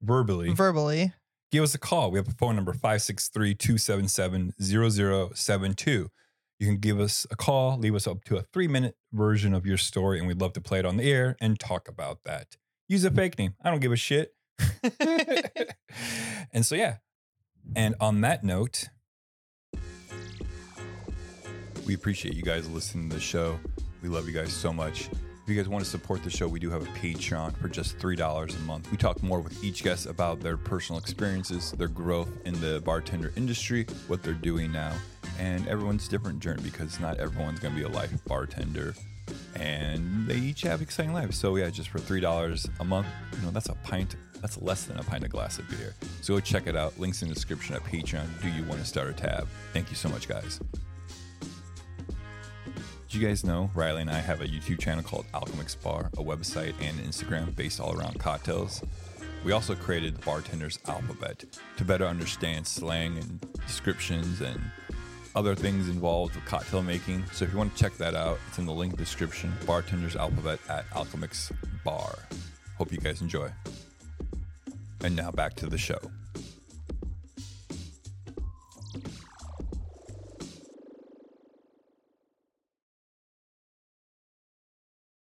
verbally. 0.02 0.52
verbally, 0.52 1.12
give 1.52 1.62
us 1.64 1.74
a 1.74 1.78
call. 1.78 2.10
We 2.10 2.18
have 2.18 2.28
a 2.28 2.32
phone 2.32 2.56
number 2.56 2.72
563 2.72 3.54
277 3.54 4.54
0072. 4.60 6.10
You 6.58 6.66
can 6.66 6.76
give 6.76 7.00
us 7.00 7.26
a 7.30 7.36
call, 7.36 7.78
leave 7.78 7.94
us 7.94 8.06
up 8.06 8.22
to 8.24 8.36
a 8.36 8.42
three 8.42 8.68
minute 8.68 8.96
version 9.12 9.54
of 9.54 9.64
your 9.64 9.78
story, 9.78 10.18
and 10.18 10.28
we'd 10.28 10.40
love 10.40 10.52
to 10.54 10.60
play 10.60 10.78
it 10.78 10.84
on 10.86 10.96
the 10.98 11.10
air 11.10 11.36
and 11.40 11.58
talk 11.58 11.88
about 11.88 12.18
that. 12.24 12.56
Use 12.88 13.04
a 13.04 13.10
fake 13.10 13.38
name. 13.38 13.54
I 13.62 13.70
don't 13.70 13.80
give 13.80 13.92
a 13.92 13.96
shit. 13.96 14.34
and 16.52 16.66
so, 16.66 16.74
yeah. 16.74 16.96
And 17.74 17.94
on 18.00 18.20
that 18.22 18.44
note, 18.44 18.88
We 21.86 21.94
appreciate 21.94 22.34
you 22.36 22.42
guys 22.42 22.68
listening 22.68 23.08
to 23.08 23.16
the 23.16 23.20
show. 23.20 23.58
We 24.02 24.08
love 24.08 24.28
you 24.28 24.32
guys 24.32 24.52
so 24.52 24.72
much. 24.72 25.08
If 25.50 25.56
you 25.56 25.62
guys 25.64 25.68
want 25.68 25.84
to 25.84 25.90
support 25.90 26.22
the 26.22 26.30
show, 26.30 26.46
we 26.46 26.60
do 26.60 26.70
have 26.70 26.82
a 26.82 26.90
Patreon 26.92 27.56
for 27.56 27.68
just 27.68 27.98
$3 27.98 28.56
a 28.56 28.60
month. 28.60 28.88
We 28.92 28.96
talk 28.96 29.20
more 29.20 29.40
with 29.40 29.64
each 29.64 29.82
guest 29.82 30.06
about 30.06 30.38
their 30.38 30.56
personal 30.56 31.00
experiences, 31.00 31.72
their 31.72 31.88
growth 31.88 32.28
in 32.44 32.54
the 32.60 32.80
bartender 32.84 33.32
industry, 33.34 33.84
what 34.06 34.22
they're 34.22 34.32
doing 34.32 34.70
now, 34.70 34.94
and 35.40 35.66
everyone's 35.66 36.06
different 36.06 36.38
journey 36.38 36.62
because 36.62 37.00
not 37.00 37.18
everyone's 37.18 37.58
going 37.58 37.74
to 37.74 37.80
be 37.80 37.84
a 37.84 37.88
life 37.88 38.12
bartender 38.26 38.94
and 39.56 40.24
they 40.28 40.36
each 40.36 40.62
have 40.62 40.82
exciting 40.82 41.12
lives. 41.12 41.36
So 41.36 41.56
yeah, 41.56 41.68
just 41.68 41.88
for 41.88 41.98
three 41.98 42.20
dollars 42.20 42.68
a 42.78 42.84
month, 42.84 43.08
you 43.36 43.42
know 43.42 43.50
that's 43.50 43.70
a 43.70 43.74
pint. 43.82 44.14
That's 44.40 44.56
less 44.62 44.84
than 44.84 45.00
a 45.00 45.02
pint 45.02 45.24
of 45.24 45.30
glass 45.30 45.58
of 45.58 45.68
beer. 45.68 45.96
So 46.20 46.34
go 46.34 46.40
check 46.40 46.68
it 46.68 46.76
out. 46.76 46.96
Links 47.00 47.22
in 47.22 47.28
the 47.28 47.34
description 47.34 47.74
at 47.74 47.82
Patreon. 47.82 48.40
Do 48.40 48.48
you 48.50 48.62
want 48.68 48.80
to 48.82 48.86
start 48.86 49.08
a 49.08 49.14
tab? 49.14 49.48
Thank 49.72 49.90
you 49.90 49.96
so 49.96 50.08
much, 50.08 50.28
guys. 50.28 50.60
Did 53.10 53.20
you 53.20 53.26
guys 53.26 53.42
know 53.42 53.72
Riley 53.74 54.02
and 54.02 54.10
I 54.10 54.20
have 54.20 54.40
a 54.40 54.46
YouTube 54.46 54.78
channel 54.78 55.02
called 55.02 55.26
Alchemix 55.34 55.74
Bar, 55.82 56.10
a 56.16 56.22
website 56.22 56.74
and 56.80 56.96
Instagram 57.00 57.56
based 57.56 57.80
all 57.80 57.98
around 57.98 58.20
cocktails. 58.20 58.84
We 59.44 59.50
also 59.50 59.74
created 59.74 60.14
the 60.14 60.22
Bartender's 60.22 60.78
Alphabet 60.86 61.44
to 61.76 61.84
better 61.84 62.06
understand 62.06 62.68
slang 62.68 63.18
and 63.18 63.44
descriptions 63.66 64.40
and 64.40 64.60
other 65.34 65.56
things 65.56 65.88
involved 65.88 66.36
with 66.36 66.44
cocktail 66.44 66.84
making. 66.84 67.24
So 67.32 67.44
if 67.44 67.50
you 67.50 67.58
want 67.58 67.74
to 67.74 67.82
check 67.82 67.96
that 67.96 68.14
out, 68.14 68.38
it's 68.46 68.58
in 68.58 68.66
the 68.66 68.72
link 68.72 68.96
description. 68.96 69.52
Bartender's 69.66 70.14
Alphabet 70.14 70.60
at 70.68 70.88
Alchemix 70.90 71.50
Bar. 71.84 72.16
Hope 72.78 72.92
you 72.92 72.98
guys 72.98 73.22
enjoy. 73.22 73.50
And 75.02 75.16
now 75.16 75.32
back 75.32 75.54
to 75.54 75.66
the 75.66 75.78
show. 75.78 75.98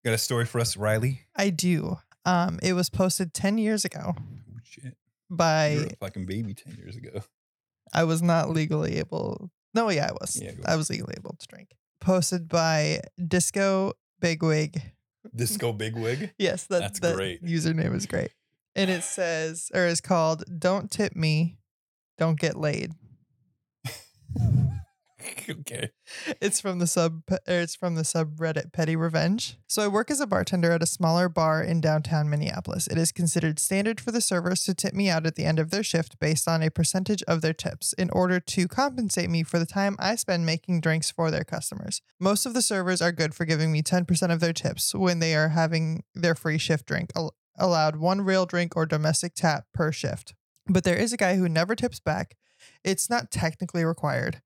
Got 0.07 0.15
a 0.15 0.19
story 0.19 0.45
for 0.45 0.61
us, 0.61 0.77
Riley? 0.77 1.23
I 1.35 1.51
do. 1.51 1.99
Um, 2.25 2.61
it 2.63 2.75
was 2.75 2.89
posted 2.89 3.35
10 3.35 3.59
years 3.59 3.85
ago 3.85 4.15
Oh, 4.17 4.23
shit. 4.63 4.97
by, 5.29 5.71
You 5.71 5.81
were 5.81 5.87
a 5.87 5.97
fucking 5.97 6.27
baby 6.27 6.55
10 6.55 6.77
years 6.77 6.95
ago. 6.95 7.23
I 7.93 8.05
was 8.05 8.23
not 8.23 8.51
legally 8.51 8.99
able. 8.99 9.51
No, 9.75 9.91
yeah, 9.91 10.07
I 10.09 10.13
was. 10.13 10.41
Yeah, 10.41 10.53
go 10.53 10.63
I 10.65 10.77
was 10.77 10.91
legally 10.91 11.15
able 11.17 11.35
to 11.37 11.47
drink. 11.49 11.71
Posted 12.01 12.49
by 12.49 13.01
Disco 13.27 13.95
Bigwig. 14.21 14.81
Disco 15.35 15.73
Bigwig. 15.73 16.31
Yes, 16.39 16.69
that, 16.69 16.83
That's 16.83 17.01
that 17.01 17.17
great. 17.17 17.43
username 17.45 17.97
is 17.97 18.07
great. 18.07 18.31
And 18.77 18.89
it 18.89 19.03
says, 19.03 19.73
or 19.75 19.87
is 19.87 20.01
called, 20.01 20.45
Don't 20.57 20.89
Tip 20.89 21.17
Me, 21.17 21.57
Don't 22.17 22.39
Get 22.39 22.57
Laid. 22.57 22.93
okay. 25.51 25.91
It's 26.41 26.61
from 26.61 26.79
the 26.79 26.87
sub 26.87 27.23
or 27.31 27.39
it's 27.47 27.75
from 27.75 27.95
the 27.95 28.03
subreddit 28.03 28.73
Petty 28.73 28.97
Revenge. 28.97 29.59
So 29.67 29.83
I 29.83 29.89
work 29.89 30.11
as 30.11 30.21
a 30.21 30.27
bartender 30.27 30.73
at 30.73 30.83
a 30.83 30.87
smaller 30.87 31.29
bar 31.29 31.63
in 31.63 31.81
downtown 31.81 32.29
Minneapolis. 32.29 32.87
It 32.87 32.99
is 32.99 33.13
considered 33.13 33.59
standard 33.59 34.01
for 34.01 34.13
the 34.13 34.21
servers 34.21 34.65
to 34.65 34.75
tip 34.75 34.95
me 34.95 35.09
out 35.09 35.27
at 35.27 35.35
the 35.35 35.45
end 35.45 35.59
of 35.59 35.71
their 35.71 35.83
shift 35.83 36.19
based 36.19 36.49
on 36.49 36.63
a 36.63 36.71
percentage 36.71 37.23
of 37.25 37.41
their 37.41 37.53
tips 37.53 37.93
in 37.95 38.11
order 38.11 38.41
to 38.41 38.69
compensate 38.69 39.31
me 39.31 39.43
for 39.43 39.59
the 39.59 39.67
time 39.67 39.97
I 39.99 40.17
spend 40.17 40.47
making 40.47 40.81
drinks 40.81 41.11
for 41.11 41.31
their 41.31 41.45
customers. 41.45 42.03
Most 42.21 42.47
of 42.47 42.55
the 42.55 42.63
servers 42.63 43.03
are 43.03 43.13
good 43.13 43.35
for 43.35 43.45
giving 43.45 43.73
me 43.73 43.83
10% 43.83 44.33
of 44.33 44.41
their 44.41 44.53
tips 44.53 44.95
when 44.95 45.19
they 45.19 45.35
are 45.35 45.51
having 45.51 46.05
their 46.15 46.35
free 46.35 46.59
shift 46.59 46.87
drink 46.87 47.11
allowed 47.59 47.97
one 47.97 48.21
real 48.21 48.47
drink 48.47 48.77
or 48.77 48.87
domestic 48.87 49.35
tap 49.35 49.65
per 49.73 49.93
shift. 49.93 50.35
But 50.69 50.85
there 50.85 50.97
is 50.97 51.13
a 51.13 51.17
guy 51.17 51.37
who 51.37 51.49
never 51.49 51.75
tips 51.75 52.01
back. 52.01 52.37
It's 52.85 53.09
not 53.09 53.31
technically 53.31 53.85
required. 53.85 54.43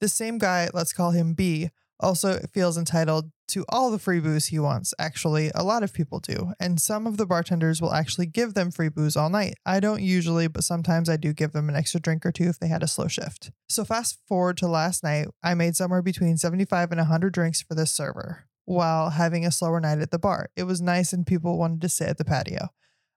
The 0.00 0.08
same 0.08 0.38
guy, 0.38 0.68
let's 0.72 0.92
call 0.92 1.10
him 1.10 1.34
B, 1.34 1.70
also 2.00 2.38
feels 2.52 2.78
entitled 2.78 3.30
to 3.48 3.64
all 3.68 3.90
the 3.90 3.98
free 3.98 4.20
booze 4.20 4.46
he 4.46 4.58
wants. 4.58 4.94
Actually, 4.98 5.50
a 5.54 5.64
lot 5.64 5.82
of 5.82 5.92
people 5.92 6.20
do, 6.20 6.52
and 6.60 6.80
some 6.80 7.06
of 7.06 7.16
the 7.16 7.26
bartenders 7.26 7.80
will 7.80 7.94
actually 7.94 8.26
give 8.26 8.54
them 8.54 8.70
free 8.70 8.88
booze 8.88 9.16
all 9.16 9.30
night. 9.30 9.54
I 9.64 9.80
don't 9.80 10.02
usually, 10.02 10.48
but 10.48 10.64
sometimes 10.64 11.08
I 11.08 11.16
do 11.16 11.32
give 11.32 11.52
them 11.52 11.68
an 11.68 11.74
extra 11.74 12.00
drink 12.00 12.24
or 12.24 12.32
two 12.32 12.44
if 12.44 12.58
they 12.58 12.68
had 12.68 12.82
a 12.82 12.88
slow 12.88 13.08
shift. 13.08 13.50
So, 13.68 13.84
fast 13.84 14.18
forward 14.28 14.58
to 14.58 14.68
last 14.68 15.02
night, 15.02 15.28
I 15.42 15.54
made 15.54 15.76
somewhere 15.76 16.02
between 16.02 16.36
75 16.36 16.92
and 16.92 16.98
100 16.98 17.32
drinks 17.32 17.62
for 17.62 17.74
this 17.74 17.90
server 17.90 18.44
while 18.64 19.10
having 19.10 19.46
a 19.46 19.50
slower 19.50 19.80
night 19.80 19.98
at 19.98 20.10
the 20.10 20.18
bar. 20.18 20.50
It 20.54 20.64
was 20.64 20.82
nice, 20.82 21.12
and 21.12 21.26
people 21.26 21.58
wanted 21.58 21.80
to 21.80 21.88
sit 21.88 22.08
at 22.08 22.18
the 22.18 22.24
patio. 22.24 22.68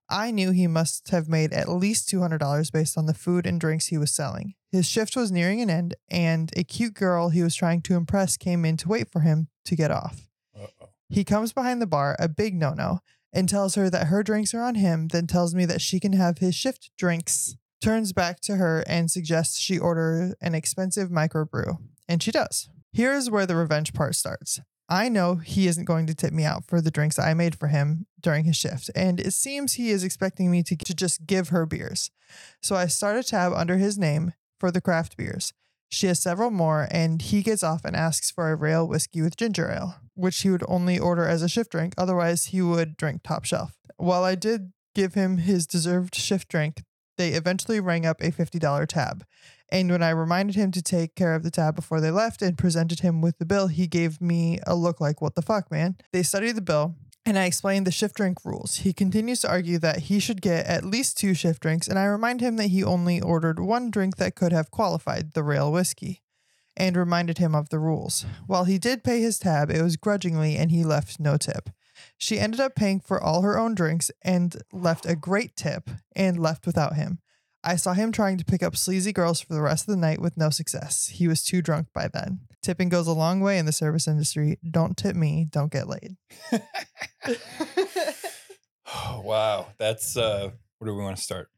I 0.08 0.30
knew 0.30 0.50
he 0.50 0.66
must 0.66 1.10
have 1.10 1.28
made 1.28 1.52
at 1.52 1.68
least 1.68 2.08
$200 2.08 2.72
based 2.72 2.98
on 2.98 3.06
the 3.06 3.14
food 3.14 3.46
and 3.46 3.60
drinks 3.60 3.86
he 3.86 3.98
was 3.98 4.10
selling. 4.10 4.54
His 4.72 4.86
shift 4.86 5.14
was 5.16 5.30
nearing 5.30 5.60
an 5.60 5.68
end, 5.68 5.94
and 6.10 6.50
a 6.56 6.64
cute 6.64 6.94
girl 6.94 7.28
he 7.28 7.42
was 7.42 7.54
trying 7.54 7.82
to 7.82 7.94
impress 7.94 8.38
came 8.38 8.64
in 8.64 8.78
to 8.78 8.88
wait 8.88 9.12
for 9.12 9.20
him 9.20 9.48
to 9.66 9.76
get 9.76 9.90
off. 9.90 10.30
Uh-oh. 10.58 10.88
He 11.10 11.24
comes 11.24 11.52
behind 11.52 11.82
the 11.82 11.86
bar, 11.86 12.16
a 12.18 12.26
big 12.26 12.54
no 12.54 12.72
no, 12.72 13.00
and 13.34 13.48
tells 13.48 13.74
her 13.74 13.90
that 13.90 14.06
her 14.06 14.22
drinks 14.22 14.54
are 14.54 14.62
on 14.62 14.76
him, 14.76 15.08
then 15.08 15.26
tells 15.26 15.54
me 15.54 15.66
that 15.66 15.82
she 15.82 16.00
can 16.00 16.14
have 16.14 16.38
his 16.38 16.54
shift 16.54 16.90
drinks. 16.96 17.54
Turns 17.82 18.14
back 18.14 18.40
to 18.40 18.56
her 18.56 18.82
and 18.86 19.10
suggests 19.10 19.58
she 19.58 19.78
order 19.78 20.34
an 20.40 20.54
expensive 20.54 21.10
microbrew, 21.10 21.76
and 22.08 22.22
she 22.22 22.30
does. 22.30 22.70
Here 22.92 23.12
is 23.12 23.30
where 23.30 23.44
the 23.44 23.56
revenge 23.56 23.92
part 23.92 24.14
starts. 24.14 24.58
I 24.88 25.10
know 25.10 25.36
he 25.36 25.66
isn't 25.66 25.84
going 25.84 26.06
to 26.06 26.14
tip 26.14 26.32
me 26.32 26.44
out 26.44 26.64
for 26.66 26.80
the 26.80 26.90
drinks 26.90 27.18
I 27.18 27.34
made 27.34 27.56
for 27.56 27.68
him 27.68 28.06
during 28.20 28.44
his 28.44 28.56
shift, 28.56 28.90
and 28.94 29.20
it 29.20 29.32
seems 29.32 29.74
he 29.74 29.90
is 29.90 30.02
expecting 30.02 30.50
me 30.50 30.62
to, 30.62 30.76
to 30.76 30.94
just 30.94 31.26
give 31.26 31.50
her 31.50 31.66
beers. 31.66 32.10
So 32.62 32.74
I 32.74 32.86
start 32.86 33.16
a 33.16 33.22
tab 33.22 33.52
under 33.52 33.76
his 33.76 33.98
name 33.98 34.32
for 34.62 34.70
the 34.70 34.80
craft 34.80 35.16
beers. 35.16 35.52
She 35.88 36.06
has 36.06 36.22
several 36.22 36.52
more, 36.52 36.86
and 36.92 37.20
he 37.20 37.42
gets 37.42 37.64
off 37.64 37.84
and 37.84 37.96
asks 37.96 38.30
for 38.30 38.52
a 38.52 38.54
rail 38.54 38.86
whiskey 38.86 39.20
with 39.20 39.36
ginger 39.36 39.68
ale, 39.68 39.96
which 40.14 40.40
he 40.42 40.50
would 40.50 40.62
only 40.68 41.00
order 41.00 41.26
as 41.26 41.42
a 41.42 41.48
shift 41.48 41.72
drink. 41.72 41.94
Otherwise, 41.98 42.46
he 42.46 42.62
would 42.62 42.96
drink 42.96 43.24
top 43.24 43.44
shelf. 43.44 43.72
While 43.96 44.22
I 44.22 44.36
did 44.36 44.72
give 44.94 45.14
him 45.14 45.38
his 45.38 45.66
deserved 45.66 46.14
shift 46.14 46.46
drink, 46.48 46.84
they 47.18 47.30
eventually 47.30 47.80
rang 47.80 48.06
up 48.06 48.20
a 48.20 48.30
$50 48.30 48.86
tab. 48.86 49.24
And 49.72 49.90
when 49.90 50.00
I 50.00 50.10
reminded 50.10 50.54
him 50.54 50.70
to 50.70 50.80
take 50.80 51.16
care 51.16 51.34
of 51.34 51.42
the 51.42 51.50
tab 51.50 51.74
before 51.74 52.00
they 52.00 52.12
left 52.12 52.40
and 52.40 52.56
presented 52.56 53.00
him 53.00 53.20
with 53.20 53.38
the 53.38 53.44
bill, 53.44 53.66
he 53.66 53.88
gave 53.88 54.20
me 54.20 54.60
a 54.64 54.76
look 54.76 55.00
like, 55.00 55.20
What 55.20 55.34
the 55.34 55.42
fuck, 55.42 55.72
man? 55.72 55.96
They 56.12 56.22
studied 56.22 56.54
the 56.54 56.62
bill, 56.62 56.94
and 57.24 57.38
I 57.38 57.44
explained 57.44 57.86
the 57.86 57.92
shift 57.92 58.16
drink 58.16 58.38
rules. 58.44 58.76
He 58.78 58.92
continues 58.92 59.40
to 59.40 59.50
argue 59.50 59.78
that 59.78 60.00
he 60.00 60.18
should 60.18 60.42
get 60.42 60.66
at 60.66 60.84
least 60.84 61.16
two 61.16 61.34
shift 61.34 61.62
drinks, 61.62 61.88
and 61.88 61.98
I 61.98 62.04
remind 62.04 62.40
him 62.40 62.56
that 62.56 62.68
he 62.68 62.82
only 62.82 63.20
ordered 63.20 63.60
one 63.60 63.90
drink 63.90 64.16
that 64.16 64.34
could 64.34 64.52
have 64.52 64.70
qualified, 64.70 65.32
the 65.32 65.44
rail 65.44 65.70
whiskey, 65.70 66.22
and 66.76 66.96
reminded 66.96 67.38
him 67.38 67.54
of 67.54 67.68
the 67.68 67.78
rules. 67.78 68.26
While 68.46 68.64
he 68.64 68.78
did 68.78 69.04
pay 69.04 69.20
his 69.20 69.38
tab, 69.38 69.70
it 69.70 69.82
was 69.82 69.96
grudgingly, 69.96 70.56
and 70.56 70.70
he 70.70 70.84
left 70.84 71.20
no 71.20 71.36
tip. 71.36 71.70
She 72.18 72.40
ended 72.40 72.60
up 72.60 72.74
paying 72.74 73.00
for 73.00 73.22
all 73.22 73.42
her 73.42 73.58
own 73.58 73.74
drinks 73.74 74.10
and 74.22 74.56
left 74.72 75.06
a 75.06 75.16
great 75.16 75.56
tip 75.56 75.88
and 76.16 76.38
left 76.38 76.66
without 76.66 76.96
him. 76.96 77.20
I 77.64 77.76
saw 77.76 77.92
him 77.92 78.10
trying 78.10 78.38
to 78.38 78.44
pick 78.44 78.62
up 78.62 78.76
sleazy 78.76 79.12
girls 79.12 79.40
for 79.40 79.54
the 79.54 79.62
rest 79.62 79.88
of 79.88 79.94
the 79.94 80.00
night 80.00 80.20
with 80.20 80.36
no 80.36 80.50
success. 80.50 81.08
He 81.08 81.28
was 81.28 81.44
too 81.44 81.62
drunk 81.62 81.88
by 81.94 82.08
then. 82.08 82.40
Tipping 82.62 82.88
goes 82.88 83.06
a 83.06 83.12
long 83.12 83.40
way 83.40 83.58
in 83.58 83.66
the 83.66 83.72
service 83.72 84.08
industry. 84.08 84.58
Don't 84.68 84.96
tip 84.96 85.14
me, 85.14 85.46
don't 85.50 85.70
get 85.70 85.88
laid. 85.88 86.16
Oh, 88.94 89.20
wow. 89.24 89.68
That's 89.78 90.16
uh 90.16 90.50
where 90.78 90.90
do 90.90 90.96
we 90.96 91.02
want 91.02 91.16
to 91.16 91.22
start? 91.22 91.48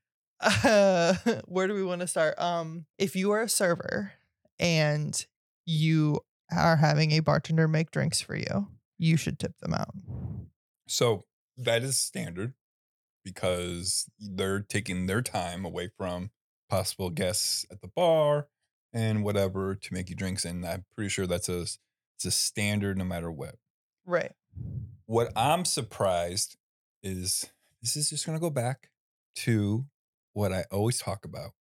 Uh, 0.41 1.15
where 1.47 1.67
do 1.67 1.75
we 1.75 1.83
want 1.83 2.03
to 2.03 2.07
start? 2.07 2.39
Um, 2.39 2.85
if 2.99 3.17
you 3.17 3.31
are 3.31 3.43
a 3.43 3.49
server 3.49 4.13
and 4.59 5.25
you 5.65 6.21
are 6.55 6.77
having 6.77 7.13
a 7.13 7.21
bartender 7.21 7.67
make 7.67 7.91
drinks 7.91 8.21
for 8.21 8.37
you, 8.37 8.69
you 8.99 9.17
should 9.17 9.39
tip 9.39 9.57
them 9.61 9.73
out. 9.73 9.95
So 10.87 11.25
that 11.57 11.83
is 11.83 11.99
standard 11.99 12.53
because 13.25 14.09
they're 14.19 14.61
taking 14.61 15.07
their 15.07 15.23
time 15.23 15.65
away 15.65 15.91
from 15.97 16.31
possible 16.69 17.11
guests 17.11 17.65
at 17.71 17.81
the 17.81 17.89
bar 17.89 18.49
and 18.93 19.25
whatever 19.25 19.75
to 19.75 19.95
make 19.95 20.11
you 20.11 20.17
drinks. 20.17 20.45
And 20.45 20.65
I'm 20.65 20.85
pretty 20.95 21.09
sure 21.09 21.27
that's 21.27 21.49
a 21.49 21.63
it's 22.17 22.25
a 22.25 22.31
standard 22.31 22.97
no 22.99 23.05
matter 23.05 23.31
what. 23.31 23.57
Right. 24.07 24.33
What 25.07 25.33
I'm 25.37 25.65
surprised 25.65 26.57
is 27.03 27.51
this 27.83 27.97
is 27.97 28.11
just 28.11 28.27
gonna 28.27 28.41
go 28.41 28.51
back 28.51 28.91
to 29.37 29.87
what 30.33 30.53
I 30.53 30.65
always 30.71 30.99
talk 30.99 31.25
about 31.25 31.53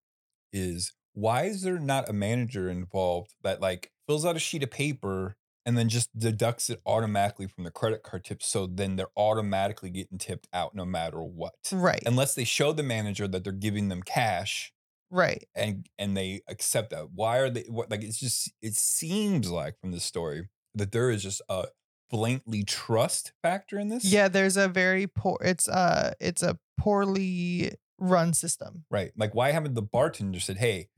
is 0.51 0.93
why 1.13 1.43
is 1.43 1.61
there 1.61 1.79
not 1.79 2.09
a 2.09 2.13
manager 2.13 2.69
involved 2.69 3.33
that 3.43 3.61
like 3.61 3.91
fills 4.07 4.25
out 4.25 4.35
a 4.35 4.39
sheet 4.39 4.63
of 4.63 4.71
paper 4.71 5.35
and 5.65 5.77
then 5.77 5.87
just 5.89 6.17
deducts 6.17 6.69
it 6.69 6.81
automatically 6.85 7.47
from 7.47 7.63
the 7.63 7.71
credit 7.71 8.03
card 8.03 8.23
tips 8.25 8.47
so 8.47 8.67
then 8.67 8.95
they're 8.95 9.07
automatically 9.17 9.89
getting 9.89 10.17
tipped 10.17 10.47
out 10.53 10.75
no 10.75 10.85
matter 10.85 11.21
what 11.23 11.53
Right. 11.71 12.03
unless 12.05 12.35
they 12.35 12.43
show 12.43 12.73
the 12.73 12.83
manager 12.83 13.27
that 13.27 13.43
they're 13.43 13.53
giving 13.53 13.89
them 13.89 14.01
cash 14.03 14.73
right. 15.09 15.45
and 15.55 15.87
and 15.97 16.17
they 16.17 16.41
accept 16.47 16.89
that 16.91 17.11
why 17.13 17.37
are 17.37 17.49
they 17.49 17.61
what 17.69 17.89
like 17.89 18.03
it's 18.03 18.19
just 18.19 18.51
it 18.61 18.75
seems 18.75 19.49
like 19.49 19.79
from 19.79 19.91
this 19.91 20.03
story 20.03 20.49
that 20.75 20.91
there 20.91 21.09
is 21.09 21.23
just 21.23 21.41
a 21.49 21.65
blatantly 22.09 22.63
trust 22.63 23.31
factor 23.41 23.79
in 23.79 23.87
this 23.89 24.03
Yeah, 24.05 24.27
there's 24.27 24.57
a 24.57 24.67
very 24.67 25.07
poor 25.07 25.37
it's 25.41 25.67
uh 25.69 26.13
it's 26.19 26.43
a 26.43 26.59
poorly 26.77 27.71
run 27.99 28.33
system. 28.33 28.85
right 28.91 29.11
like 29.17 29.33
why 29.33 29.51
haven't 29.51 29.73
the 29.75 29.81
bartender 29.81 30.39
said 30.39 30.57
hey 30.57 30.89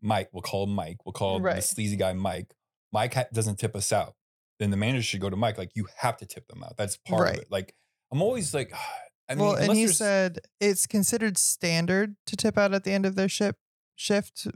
mike 0.00 0.28
we'll 0.32 0.42
call 0.42 0.66
mike 0.66 1.04
we'll 1.04 1.12
call 1.12 1.40
the 1.40 1.60
sleazy 1.62 1.96
guy 1.96 2.12
mike 2.12 2.54
Mike 2.92 3.14
ha- 3.14 3.24
doesn't 3.32 3.56
tip 3.58 3.74
us 3.74 3.92
out, 3.92 4.14
then 4.58 4.70
the 4.70 4.76
manager 4.76 5.02
should 5.02 5.20
go 5.20 5.30
to 5.30 5.36
Mike. 5.36 5.58
Like 5.58 5.70
you 5.74 5.86
have 5.98 6.16
to 6.18 6.26
tip 6.26 6.46
them 6.48 6.62
out. 6.62 6.76
That's 6.76 6.96
part 6.98 7.22
Right. 7.22 7.34
of 7.36 7.42
it. 7.42 7.50
Like 7.50 7.74
I'm 8.12 8.20
always 8.22 8.52
like, 8.54 8.72
I 9.28 9.34
mean, 9.34 9.44
well, 9.46 9.54
and 9.54 9.72
he 9.72 9.86
said 9.86 10.40
it's 10.60 10.86
considered 10.86 11.38
standard 11.38 12.16
to 12.26 12.36
tip 12.36 12.58
out 12.58 12.74
at 12.74 12.84
the 12.84 12.92
end 12.92 13.06
of 13.06 13.14
their 13.14 13.28
ship 13.28 13.56
shift, 13.96 14.46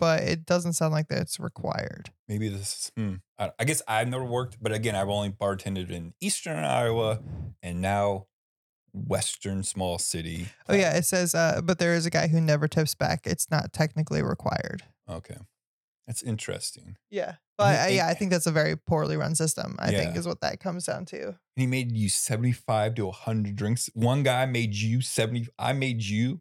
but 0.00 0.22
it 0.22 0.44
doesn't 0.44 0.72
sound 0.72 0.92
like 0.92 1.08
that's 1.08 1.38
required. 1.38 2.10
maybe 2.26 2.48
this 2.48 2.60
is, 2.60 2.92
hmm, 2.96 3.14
I, 3.38 3.52
I 3.60 3.64
guess 3.64 3.80
I've 3.86 4.08
never 4.08 4.24
worked, 4.24 4.56
but 4.60 4.72
again, 4.72 4.96
I've 4.96 5.08
only 5.10 5.30
bartended 5.30 5.90
in 5.90 6.14
Eastern 6.20 6.64
Iowa 6.64 7.20
and 7.62 7.80
now 7.80 8.26
Western 8.92 9.62
small 9.62 9.98
city. 9.98 10.46
Oh 10.68 10.74
yeah, 10.74 10.96
it 10.96 11.04
says, 11.04 11.34
uh, 11.34 11.60
but 11.62 11.78
there 11.78 11.94
is 11.94 12.06
a 12.06 12.10
guy 12.10 12.28
who 12.28 12.40
never 12.40 12.66
tips 12.68 12.94
back. 12.94 13.26
It's 13.26 13.50
not 13.50 13.72
technically 13.72 14.22
required. 14.22 14.82
Okay. 15.08 15.36
That's 16.06 16.22
interesting. 16.22 16.96
Yeah, 17.10 17.36
but 17.56 17.76
And- 17.78 17.90
uh, 17.90 17.94
yeah, 17.94 18.06
I 18.08 18.14
think 18.14 18.30
that's 18.30 18.46
a 18.46 18.52
very 18.52 18.76
poorly 18.76 19.16
run 19.16 19.34
system. 19.34 19.76
I 19.78 19.90
think 19.90 20.16
is 20.16 20.26
what 20.26 20.40
that 20.42 20.60
comes 20.60 20.84
down 20.84 21.06
to. 21.06 21.38
He 21.56 21.66
made 21.66 21.92
you 21.96 22.08
75 22.08 22.94
to 22.96 23.06
100 23.06 23.56
drinks. 23.56 23.88
One 23.94 24.22
guy 24.22 24.44
made 24.46 24.74
you 24.74 25.00
70. 25.00 25.48
I 25.58 25.72
made 25.72 26.02
you 26.02 26.40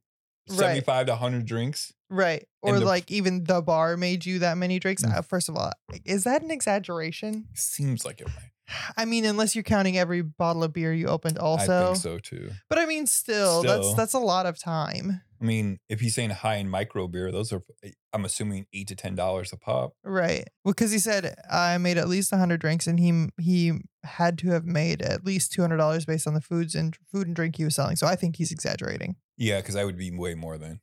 Right. 0.50 0.60
75 0.60 1.06
to 1.06 1.12
100 1.14 1.46
drinks. 1.46 1.94
Right. 2.10 2.48
Or 2.62 2.78
the- 2.80 2.86
like 2.86 3.10
even 3.10 3.46
the 3.46 3.62
bar 3.62 3.96
made 3.96 4.26
you 4.26 4.40
that 4.40 4.58
many 4.58 4.78
drinks. 4.80 5.04
Mm. 5.04 5.16
Uh, 5.16 5.22
first 5.22 5.48
of 5.48 5.56
all, 5.56 5.72
is 6.04 6.26
that 6.26 6.42
an 6.42 6.52
exaggeration? 6.52 7.48
Seems 7.54 8.04
like 8.06 8.20
it 8.22 8.28
might. 8.28 8.52
I 8.98 9.06
mean, 9.06 9.26
unless 9.26 9.56
you're 9.56 9.64
counting 9.64 9.98
every 9.98 10.22
bottle 10.22 10.64
of 10.64 10.74
beer 10.74 10.94
you 10.94 11.08
opened 11.08 11.38
also. 11.38 11.84
I 11.84 11.86
think 11.86 11.98
so 11.98 12.18
too. 12.20 12.52
But 12.70 12.80
I 12.80 12.86
mean 12.86 13.08
still, 13.08 13.64
that's 13.64 13.86
Still. 13.86 13.96
that's 13.96 14.14
a 14.14 14.20
lot 14.20 14.46
of 14.46 14.60
time. 14.60 15.22
I 15.42 15.46
mean, 15.46 15.80
if 15.90 16.00
he's 16.00 16.16
saying 16.16 16.30
high 16.30 16.58
end 16.58 16.72
micro 16.72 17.06
beer, 17.10 17.30
those 17.30 17.52
are, 17.52 17.62
eh, 17.84 17.92
I'm 18.14 18.24
assuming, 18.24 18.66
eight 18.74 18.88
to 18.88 18.96
$10 18.96 19.52
a 19.52 19.58
pop. 19.58 19.92
Right. 20.02 20.48
Because 20.64 20.94
he 20.94 21.00
said 21.00 21.36
I 21.52 21.78
made 21.80 21.98
at 21.98 22.08
least 22.08 22.32
100 22.32 22.62
drinks 22.62 22.88
and 22.88 22.98
he 22.98 23.28
he 23.42 23.74
had 24.04 24.38
to 24.40 24.52
have 24.52 24.66
made 24.66 25.02
at 25.02 25.26
least 25.26 25.52
$200 25.52 26.06
based 26.08 26.28
on 26.28 26.34
the 26.34 26.40
foods 26.40 26.76
and 26.76 26.98
food 27.12 27.28
and 27.28 27.36
drink 27.36 27.58
he 27.58 27.66
was 27.66 27.76
selling. 27.76 27.98
So 27.98 28.08
I 28.08 28.16
think 28.16 28.38
he's 28.38 28.54
exaggerating. 28.54 29.18
Yeah, 29.38 29.60
because 29.60 29.76
I 29.76 29.84
would 29.84 29.98
be 29.98 30.12
way 30.12 30.34
more 30.34 30.58
than. 30.58 30.80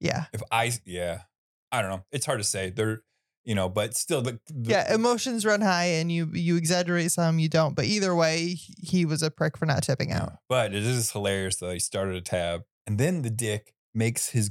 Yeah. 0.00 0.26
If 0.32 0.42
I, 0.50 0.72
yeah, 0.86 1.22
I 1.70 1.82
don't 1.82 1.90
know. 1.90 2.04
It's 2.10 2.24
hard 2.24 2.40
to 2.40 2.44
say. 2.44 2.70
They're, 2.70 3.02
you 3.44 3.54
know, 3.54 3.68
but 3.68 3.94
still, 3.94 4.22
the, 4.22 4.40
the 4.48 4.70
Yeah, 4.70 4.94
emotions 4.94 5.44
run 5.44 5.60
high 5.60 5.84
and 5.84 6.10
you 6.10 6.30
you 6.32 6.56
exaggerate 6.56 7.12
some, 7.12 7.38
you 7.38 7.48
don't. 7.48 7.74
But 7.74 7.84
either 7.86 8.14
way, 8.14 8.54
he- 8.78 9.04
was 9.04 9.22
a 9.22 9.30
prick 9.30 9.58
for 9.58 9.66
not 9.66 9.82
tipping 9.82 10.12
out. 10.12 10.32
But 10.48 10.74
it 10.74 10.82
is 10.82 11.10
hilarious 11.12 11.56
that 11.56 11.72
he 11.72 11.78
started 11.78 12.16
a 12.16 12.20
tab 12.22 12.62
and 12.86 12.98
then 12.98 13.22
the 13.22 13.30
dick 13.30 13.74
makes 13.94 14.30
his 14.30 14.50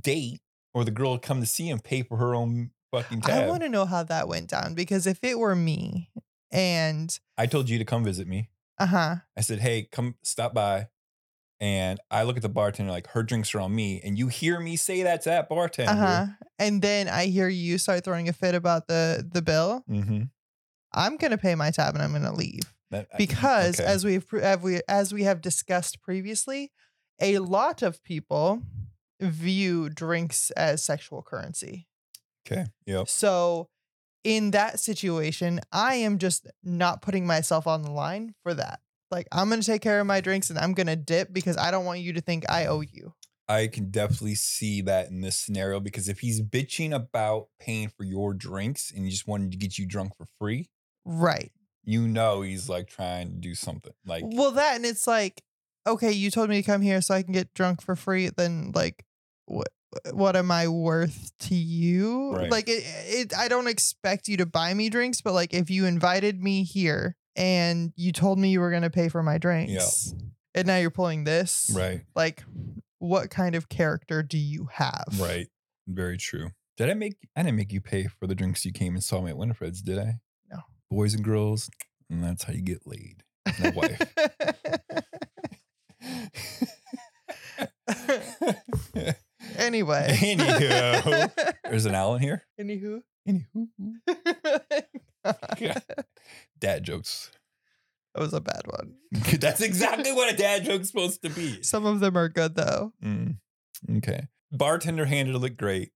date 0.00 0.40
or 0.72 0.84
the 0.84 0.90
girl 0.90 1.18
come 1.18 1.40
to 1.40 1.46
see 1.46 1.68
him 1.68 1.80
pay 1.80 2.02
for 2.02 2.16
her 2.18 2.34
own 2.34 2.70
fucking 2.92 3.22
I 3.26 3.46
want 3.48 3.62
to 3.62 3.68
know 3.68 3.84
how 3.84 4.02
that 4.04 4.28
went 4.28 4.48
down 4.48 4.74
because 4.74 5.06
if 5.06 5.18
it 5.22 5.38
were 5.38 5.54
me 5.56 6.10
and 6.52 7.18
I 7.36 7.46
told 7.46 7.68
you 7.68 7.78
to 7.78 7.84
come 7.84 8.04
visit 8.04 8.28
me. 8.28 8.50
uh-huh 8.78 9.16
I 9.36 9.40
said, 9.40 9.58
hey, 9.58 9.88
come 9.90 10.14
stop 10.22 10.54
by. 10.54 10.88
And 11.64 11.98
I 12.10 12.24
look 12.24 12.36
at 12.36 12.42
the 12.42 12.48
bartender 12.50 12.92
like 12.92 13.06
her 13.08 13.22
drinks 13.22 13.54
are 13.54 13.60
on 13.60 13.74
me. 13.74 14.00
And 14.04 14.18
you 14.18 14.28
hear 14.28 14.60
me 14.60 14.76
say 14.76 15.02
that 15.04 15.22
to 15.22 15.30
that 15.30 15.48
bartender. 15.48 15.92
uh-huh 15.92 16.26
and 16.58 16.82
then 16.82 17.08
I 17.08 17.26
hear 17.26 17.48
you 17.48 17.78
start 17.78 18.04
throwing 18.04 18.28
a 18.28 18.32
fit 18.32 18.54
about 18.54 18.86
the 18.86 19.28
the 19.32 19.42
bill, 19.42 19.84
Mm-hmm. 19.88 20.24
I'm 20.96 21.16
going 21.16 21.32
to 21.32 21.38
pay 21.38 21.56
my 21.56 21.72
tab 21.72 21.94
and 21.94 22.02
I'm 22.02 22.10
going 22.12 22.22
to 22.22 22.32
leave. 22.32 22.72
That, 22.92 23.08
because 23.18 23.80
okay. 23.80 23.88
as 23.88 24.04
we've 24.04 24.32
as 24.34 24.60
we 24.60 24.80
as 24.88 25.12
we 25.12 25.24
have 25.24 25.40
discussed 25.40 26.00
previously, 26.02 26.70
a 27.20 27.38
lot 27.38 27.82
of 27.82 28.02
people 28.04 28.62
view 29.20 29.88
drinks 29.88 30.50
as 30.52 30.84
sexual 30.84 31.22
currency. 31.22 31.88
okay. 32.46 32.66
Yep. 32.86 33.08
So 33.08 33.68
in 34.22 34.52
that 34.52 34.78
situation, 34.78 35.60
I 35.72 35.96
am 35.96 36.18
just 36.18 36.46
not 36.62 37.02
putting 37.02 37.26
myself 37.26 37.66
on 37.66 37.82
the 37.82 37.90
line 37.90 38.34
for 38.42 38.54
that. 38.54 38.80
Like 39.10 39.26
I'm 39.32 39.48
going 39.48 39.60
to 39.60 39.66
take 39.66 39.82
care 39.82 40.00
of 40.00 40.06
my 40.06 40.20
drinks 40.20 40.50
and 40.50 40.58
I'm 40.58 40.74
going 40.74 40.86
to 40.86 40.96
dip 40.96 41.32
because 41.32 41.56
I 41.56 41.70
don't 41.70 41.84
want 41.84 42.00
you 42.00 42.12
to 42.14 42.20
think 42.20 42.44
I 42.50 42.66
owe 42.66 42.80
you. 42.80 43.14
I 43.48 43.66
can 43.66 43.90
definitely 43.90 44.36
see 44.36 44.80
that 44.82 45.10
in 45.10 45.20
this 45.20 45.36
scenario 45.36 45.78
because 45.78 46.08
if 46.08 46.20
he's 46.20 46.40
bitching 46.40 46.94
about 46.94 47.48
paying 47.60 47.88
for 47.88 48.04
your 48.04 48.32
drinks 48.32 48.90
and 48.90 49.04
he 49.04 49.10
just 49.10 49.26
wanted 49.28 49.50
to 49.50 49.58
get 49.58 49.78
you 49.78 49.86
drunk 49.86 50.16
for 50.16 50.26
free, 50.38 50.70
Right. 51.04 51.52
you 51.84 52.08
know 52.08 52.40
he's 52.40 52.68
like 52.70 52.88
trying 52.88 53.28
to 53.28 53.34
do 53.34 53.54
something. 53.54 53.92
Like 54.06 54.24
Well, 54.26 54.52
that 54.52 54.76
and 54.76 54.86
it's 54.86 55.06
like, 55.06 55.42
okay, 55.86 56.10
you 56.10 56.30
told 56.30 56.48
me 56.48 56.56
to 56.56 56.66
come 56.66 56.80
here 56.80 57.02
so 57.02 57.14
I 57.14 57.22
can 57.22 57.34
get 57.34 57.52
drunk 57.52 57.82
for 57.82 57.94
free. 57.94 58.30
Then, 58.34 58.72
like, 58.74 59.04
what 59.44 59.68
what 60.10 60.34
am 60.34 60.50
I 60.50 60.66
worth 60.68 61.30
to 61.40 61.54
you? 61.54 62.32
Right. 62.32 62.50
Like, 62.50 62.68
it, 62.68 62.82
it. 62.86 63.36
I 63.36 63.48
don't 63.48 63.68
expect 63.68 64.26
you 64.26 64.38
to 64.38 64.46
buy 64.46 64.72
me 64.72 64.88
drinks, 64.88 65.20
but 65.20 65.34
like, 65.34 65.52
if 65.52 65.68
you 65.70 65.84
invited 65.84 66.42
me 66.42 66.64
here 66.64 67.16
and 67.36 67.92
you 67.96 68.12
told 68.12 68.38
me 68.38 68.50
you 68.50 68.60
were 68.60 68.70
gonna 68.70 68.90
pay 68.90 69.08
for 69.08 69.22
my 69.22 69.38
drinks, 69.38 70.14
and 70.54 70.66
now 70.66 70.76
you're 70.76 70.90
pulling 70.90 71.24
this, 71.24 71.70
right, 71.74 72.02
Like, 72.14 72.44
what 72.98 73.30
kind 73.30 73.54
of 73.54 73.68
character 73.68 74.22
do 74.22 74.38
you 74.38 74.68
have? 74.72 75.04
right. 75.18 75.48
Very 75.86 76.16
true. 76.16 76.50
Did 76.76 76.90
I 76.90 76.94
make 76.94 77.14
I 77.36 77.42
didn't 77.42 77.56
make 77.56 77.72
you 77.72 77.80
pay 77.80 78.06
for 78.06 78.26
the 78.26 78.34
drinks 78.34 78.64
you 78.64 78.72
came 78.72 78.94
and 78.94 79.04
saw 79.04 79.20
me 79.20 79.30
at 79.30 79.36
Winifred's, 79.36 79.82
did 79.82 79.98
I? 79.98 80.14
No. 80.50 80.60
Boys 80.90 81.14
and 81.14 81.22
girls, 81.22 81.70
and 82.10 82.22
that's 82.24 82.44
how 82.44 82.52
you 82.52 82.62
get 82.62 82.86
laid. 82.86 83.22
No 83.62 83.70
wife. 83.74 84.00
anyway. 89.56 90.08
Anywho. 90.20 91.54
There's 91.64 91.86
an 91.86 91.94
owl 91.94 92.16
in 92.16 92.22
here. 92.22 92.42
Anywho. 92.60 93.02
Anywho. 93.28 93.68
Yeah. 95.58 95.78
Dad 96.58 96.84
jokes. 96.84 97.30
That 98.14 98.20
was 98.20 98.32
a 98.32 98.40
bad 98.40 98.62
one. 98.66 98.94
That's 99.40 99.60
exactly 99.60 100.12
what 100.12 100.32
a 100.32 100.36
dad 100.36 100.64
joke's 100.64 100.88
supposed 100.88 101.22
to 101.22 101.30
be. 101.30 101.62
Some 101.62 101.84
of 101.84 102.00
them 102.00 102.16
are 102.16 102.28
good 102.28 102.54
though. 102.54 102.92
Mm, 103.02 103.38
okay. 103.96 104.28
Bartender 104.52 105.06
handled 105.06 105.44
it 105.44 105.56
great. 105.56 105.90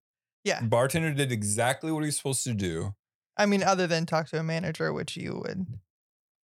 Yeah. 0.44 0.60
Bartender 0.62 1.12
did 1.12 1.30
exactly 1.30 1.92
what 1.92 2.04
he's 2.04 2.16
supposed 2.16 2.42
to 2.44 2.54
do. 2.54 2.94
I 3.36 3.46
mean, 3.46 3.62
other 3.62 3.86
than 3.86 4.04
talk 4.04 4.28
to 4.28 4.40
a 4.40 4.42
manager, 4.42 4.92
which 4.92 5.16
you 5.16 5.40
would. 5.44 5.66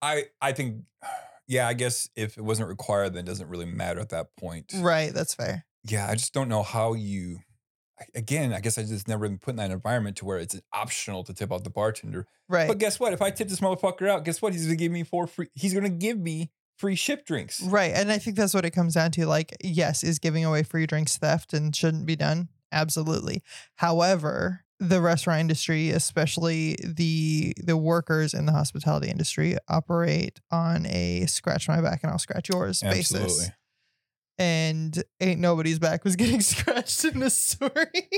I 0.00 0.26
I 0.40 0.52
think, 0.52 0.82
yeah, 1.48 1.66
I 1.66 1.74
guess 1.74 2.08
if 2.14 2.38
it 2.38 2.44
wasn't 2.44 2.68
required, 2.68 3.14
then 3.14 3.24
it 3.24 3.26
doesn't 3.26 3.48
really 3.48 3.66
matter 3.66 3.98
at 3.98 4.10
that 4.10 4.36
point. 4.36 4.72
Right. 4.76 5.12
That's 5.12 5.34
fair. 5.34 5.66
Yeah, 5.82 6.08
I 6.08 6.14
just 6.14 6.32
don't 6.32 6.48
know 6.48 6.62
how 6.62 6.94
you. 6.94 7.40
Again, 8.14 8.52
I 8.52 8.60
guess 8.60 8.78
I 8.78 8.82
just 8.82 9.08
never 9.08 9.28
been 9.28 9.38
put 9.38 9.50
in 9.50 9.56
that 9.56 9.70
environment 9.70 10.16
to 10.18 10.24
where 10.24 10.38
it's 10.38 10.60
optional 10.72 11.24
to 11.24 11.34
tip 11.34 11.52
out 11.52 11.64
the 11.64 11.70
bartender. 11.70 12.26
Right. 12.48 12.68
But 12.68 12.78
guess 12.78 13.00
what? 13.00 13.12
If 13.12 13.22
I 13.22 13.30
tip 13.30 13.48
this 13.48 13.60
motherfucker 13.60 14.08
out, 14.08 14.24
guess 14.24 14.42
what? 14.42 14.52
He's 14.52 14.64
gonna 14.64 14.76
give 14.76 14.92
me 14.92 15.02
four 15.02 15.26
free. 15.26 15.48
He's 15.54 15.74
gonna 15.74 15.88
give 15.88 16.18
me 16.18 16.50
free 16.76 16.96
ship 16.96 17.24
drinks. 17.24 17.62
right. 17.62 17.92
And 17.94 18.10
I 18.10 18.18
think 18.18 18.36
that's 18.36 18.54
what 18.54 18.64
it 18.64 18.72
comes 18.72 18.94
down 18.94 19.12
to. 19.12 19.26
Like, 19.26 19.54
yes, 19.62 20.02
is 20.02 20.18
giving 20.18 20.44
away 20.44 20.62
free 20.62 20.86
drinks 20.86 21.16
theft 21.16 21.52
and 21.52 21.74
shouldn't 21.74 22.06
be 22.06 22.16
done? 22.16 22.48
Absolutely. 22.72 23.42
However, 23.76 24.64
the 24.80 25.00
restaurant 25.00 25.40
industry, 25.40 25.90
especially 25.90 26.76
the 26.82 27.54
the 27.62 27.76
workers 27.76 28.34
in 28.34 28.46
the 28.46 28.52
hospitality 28.52 29.08
industry, 29.08 29.56
operate 29.68 30.40
on 30.50 30.86
a 30.86 31.26
scratch 31.26 31.68
my 31.68 31.80
back 31.80 32.02
and 32.02 32.10
I'll 32.10 32.18
scratch 32.18 32.48
yours 32.48 32.82
basis. 32.82 33.50
And 34.38 35.02
ain't 35.20 35.40
nobody's 35.40 35.78
back 35.78 36.04
was 36.04 36.16
getting 36.16 36.40
scratched 36.40 37.04
in 37.04 37.20
this 37.20 37.36
story. 37.36 38.08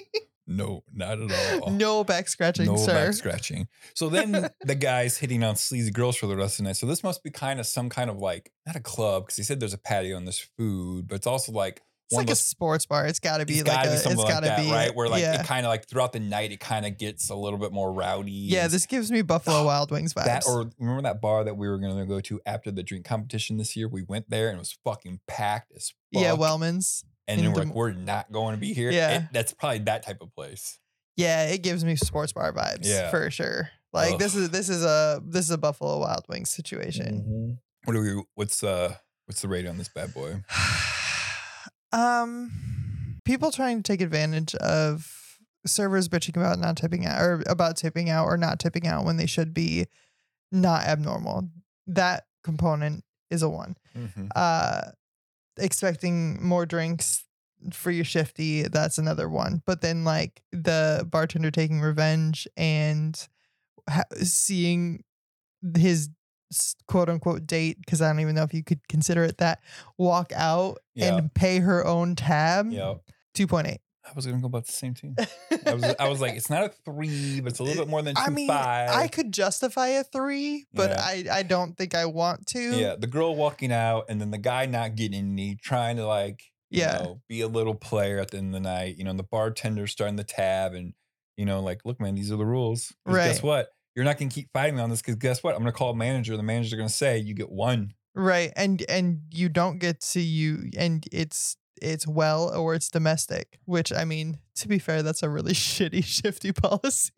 No, 0.47 0.85
not 0.95 1.19
at 1.21 1.61
all. 1.61 1.71
no 1.71 2.05
back 2.05 2.29
scratching, 2.29 2.67
sir. 2.67 2.73
no 2.73 2.77
sir. 2.79 2.93
back 2.93 3.15
scratching. 3.15 3.69
So 3.95 4.09
then 4.09 4.49
the 4.65 4.75
guy's 4.77 5.19
hitting 5.19 5.43
on 5.43 5.57
sleazy 5.57 5.91
girls 5.91 6.17
for 6.17 6.27
the 6.27 6.37
rest 6.37 6.55
of 6.55 6.65
the 6.65 6.69
night. 6.71 6.77
So 6.77 6.87
this 6.87 7.03
must 7.03 7.25
be 7.25 7.31
kind 7.31 7.59
of 7.59 7.67
some 7.67 7.89
kind 7.89 8.09
of 8.09 8.19
like 8.19 8.53
not 8.65 8.77
a 8.77 8.81
club 8.81 9.25
because 9.25 9.37
he 9.37 9.43
said 9.43 9.59
there's 9.59 9.75
a 9.75 9.79
patio 9.79 10.17
and 10.17 10.27
there's 10.27 10.39
food, 10.39 11.09
but 11.09 11.17
it's 11.17 11.27
also 11.27 11.51
like 11.51 11.83
It's 12.09 12.17
like 12.17 12.31
a 12.31 12.37
sports 12.37 12.87
bar. 12.87 13.07
It's 13.07 13.19
got 13.19 13.39
to 13.39 13.47
be 13.47 13.55
It's 13.55 13.67
like 13.69 13.77
gotta 13.85 13.89
a. 13.89 13.93
be 13.93 13.97
It's 14.13 14.25
got 14.31 14.41
to 14.41 14.47
that, 14.47 14.59
be 14.61 14.71
right? 14.71 14.95
Where 14.95 15.09
like 15.09 15.23
yeah, 15.23 15.41
it 15.41 15.47
kind 15.47 15.67
of 15.67 15.71
like 15.71 15.89
throughout 15.89 16.13
the 16.13 16.21
night, 16.21 16.53
it 16.53 16.61
kind 16.61 16.87
of 16.87 16.97
gets 16.99 17.31
a 17.31 17.35
little 17.35 17.59
bit 17.59 17.73
more 17.73 17.93
rowdy. 17.93 18.31
yeah. 18.31 18.69
This 18.69 18.87
gives 18.87 19.11
me 19.11 19.23
Buffalo 19.23 19.65
Wild 19.65 19.91
Wings 19.91 20.15
vibes. 20.15 20.25
that 20.27 20.45
or 20.47 20.71
remember 20.79 21.03
that 21.03 21.21
bar 21.21 21.43
that 21.43 21.57
we 21.57 21.69
were 21.69 21.79
gonna 21.79 22.07
go 22.07 22.21
to 22.21 22.41
after 22.47 22.71
the 22.71 22.83
drink 22.85 23.05
competition 23.07 23.57
this 23.57 23.75
year? 23.77 23.89
We 23.89 24.03
went 24.03 24.31
there 24.31 24.49
and 24.49 24.57
it 24.57 24.61
was 24.61 24.79
fucking 24.85 25.21
packed 25.27 25.73
as 25.75 25.93
fuck. 26.15 26.23
yeah, 26.23 26.33
Wellman's. 26.35 27.05
and 27.27 27.41
then 27.41 27.53
we're 27.53 27.65
like, 27.65 27.75
we're 27.75 27.93
not 27.93 28.31
going 28.31 28.55
to 28.55 28.61
be 28.61 28.73
here. 28.73 28.93
Yeah. 28.93 29.17
It- 29.17 29.23
that's 29.33 29.53
probably 29.53 29.81
that 29.81 30.05
type 30.07 30.23
of 30.23 30.33
place. 30.33 30.79
Yeah, 31.17 31.47
it 31.49 31.63
gives 31.63 31.85
me 31.85 31.97
sports 31.97 32.33
bar 32.33 32.53
vibes. 32.53 32.81
Yeah. 32.85 33.11
for 33.11 33.31
sure. 33.33 33.71
Like 33.93 34.19
this 34.19 34.35
is 34.37 34.51
this 34.51 34.69
is 34.69 34.85
a 34.85 35.21
this 35.27 35.47
is 35.47 35.51
a 35.51 35.59
Buffalo 35.59 35.99
Wild 35.99 36.25
Wings 36.29 36.51
situation. 36.51 37.25
Mm-hmm. 37.27 37.53
What 37.85 37.95
do 37.95 38.01
we? 38.17 38.23
What's 38.35 38.63
uh? 38.63 38.95
What's 39.25 39.41
the 39.43 39.49
rate 39.49 39.67
on 39.67 39.77
this 39.79 39.89
bad 39.89 40.15
boy? 40.15 40.37
um, 41.93 42.51
people 43.25 43.51
trying 43.51 43.83
to 43.83 43.93
take 43.93 44.01
advantage 44.01 44.55
of 44.57 45.39
servers 45.67 46.09
bitching 46.09 46.37
about 46.37 46.59
not 46.59 46.77
tipping 46.77 47.07
out 47.07 47.21
or 47.21 47.43
about 47.47 47.77
tipping 47.77 48.09
out 48.09 48.27
or 48.27 48.37
not 48.37 48.59
tipping 48.59 48.87
out 48.87 49.05
when 49.05 49.17
they 49.17 49.27
should 49.27 49.53
be 49.53 49.87
not 50.53 50.85
abnormal. 50.85 51.49
That 51.87 52.25
component 52.45 53.05
is 53.31 53.43
a 53.43 53.49
one. 53.49 53.77
Mm-hmm. 53.97 54.27
uh 54.37 54.83
expecting 55.59 56.43
more 56.47 56.67
drinks 56.67 57.25
for 57.73 57.91
your 57.91 58.05
shifty 58.05 58.65
that's 58.65 58.99
another 58.99 59.27
one 59.27 59.63
but 59.65 59.81
then 59.81 60.05
like 60.05 60.43
the 60.53 61.09
bartender 61.11 61.51
taking 61.51 61.81
revenge 61.81 62.47
and 62.59 63.27
ha- 63.89 64.03
seeing 64.23 65.03
his 65.75 66.11
quote 66.87 67.09
unquote 67.09 67.47
date 67.47 67.79
because 67.81 68.01
I 68.03 68.09
don't 68.09 68.21
even 68.21 68.35
know 68.35 68.43
if 68.45 68.55
you 68.55 68.63
could 68.63 68.87
consider 68.89 69.25
it 69.25 69.39
that 69.39 69.61
walk 69.99 70.33
out 70.35 70.79
Yeah. 70.95 71.17
and 71.17 71.33
pay 71.35 71.59
her 71.59 71.85
own 71.87 72.15
tab. 72.17 72.71
Yeah. 72.71 72.95
Two 73.35 73.47
point 73.47 73.67
eight. 73.67 73.81
I 74.09 74.13
was 74.15 74.25
gonna 74.25 74.41
go 74.41 74.47
about 74.47 74.67
the 74.67 74.73
same 74.73 74.95
team. 74.95 75.17
I 75.67 75.75
was 75.75 75.85
I 75.99 76.09
was 76.09 76.21
like, 76.21 76.35
it's 76.37 76.49
not 76.49 76.63
a 76.65 76.69
three, 76.85 77.41
but 77.41 77.51
it's 77.51 77.59
a 77.59 77.65
little 77.65 77.83
bit 77.85 77.91
more 77.91 78.03
than 78.03 78.15
two 78.15 78.23
I 78.25 78.31
mean, 78.31 78.47
five. 78.47 78.91
I 78.91 79.09
could 79.09 79.33
justify 79.33 79.89
a 79.89 80.05
three, 80.05 80.65
but 80.73 80.91
Yeah. 80.91 81.01
I 81.03 81.25
I 81.39 81.43
don't 81.43 81.77
think 81.77 81.95
I 81.95 82.07
want 82.07 82.47
to. 82.49 82.61
yeah, 82.79 82.95
the 82.97 83.09
girl 83.09 83.35
walking 83.35 83.73
out 83.73 84.05
and 84.09 84.21
then 84.21 84.31
the 84.31 84.39
guy 84.39 84.67
not 84.67 84.95
getting 84.95 85.19
any, 85.33 85.57
trying 85.57 85.97
to 85.97 86.07
like 86.07 86.45
you 86.71 86.83
Yeah. 86.83 86.99
know, 86.99 87.21
be 87.29 87.41
a 87.41 87.49
little 87.49 87.75
player 87.75 88.19
at 88.21 88.31
the 88.31 88.39
end 88.39 88.49
of 88.49 88.53
the 88.63 88.69
night. 88.69 88.97
You 88.97 89.05
know, 89.05 89.11
and 89.11 89.19
the 89.19 89.25
bartender 89.25 89.87
starting 89.89 90.17
the 90.17 90.25
tab 90.25 90.73
and 90.75 90.95
you 91.37 91.45
know, 91.45 91.61
like, 91.61 91.81
look, 91.85 92.01
man, 92.01 92.15
these 92.15 92.31
are 92.33 92.37
the 92.37 92.47
rules. 92.47 92.95
'Cause 93.05 93.15
Guess 93.17 93.43
what? 93.43 93.69
You're 93.97 94.05
not 94.05 94.19
gonna 94.19 94.31
keep 94.31 94.51
fighting 94.53 94.77
me 94.77 94.83
on 94.83 94.91
this 94.91 95.01
because 95.01 95.17
guess 95.17 95.43
what? 95.43 95.55
I'm 95.55 95.61
gonna 95.61 95.73
call 95.73 95.91
a 95.91 95.97
manager. 95.97 96.37
The 96.37 96.43
manager's 96.43 96.75
gonna 96.75 96.89
say 96.91 97.19
you 97.19 97.35
get 97.35 97.51
one. 97.51 97.95
Right. 98.15 98.53
And 98.55 98.85
and 98.89 99.23
you 99.31 99.49
don't 99.49 99.79
get 99.79 100.01
to 100.13 100.21
you 100.21 100.71
and 100.77 101.05
it's 101.11 101.57
it's 101.83 102.07
well 102.07 102.55
or 102.55 102.75
it's 102.75 102.91
domestic, 102.91 103.59
which 103.65 103.93
I 103.93 104.05
mean, 104.05 104.39
to 104.57 104.69
be 104.69 104.79
fair, 104.79 105.03
that's 105.03 105.23
a 105.23 105.31
really 105.31 105.53
shitty 105.55 106.05
shifty 106.05 106.53
policy. 106.53 107.13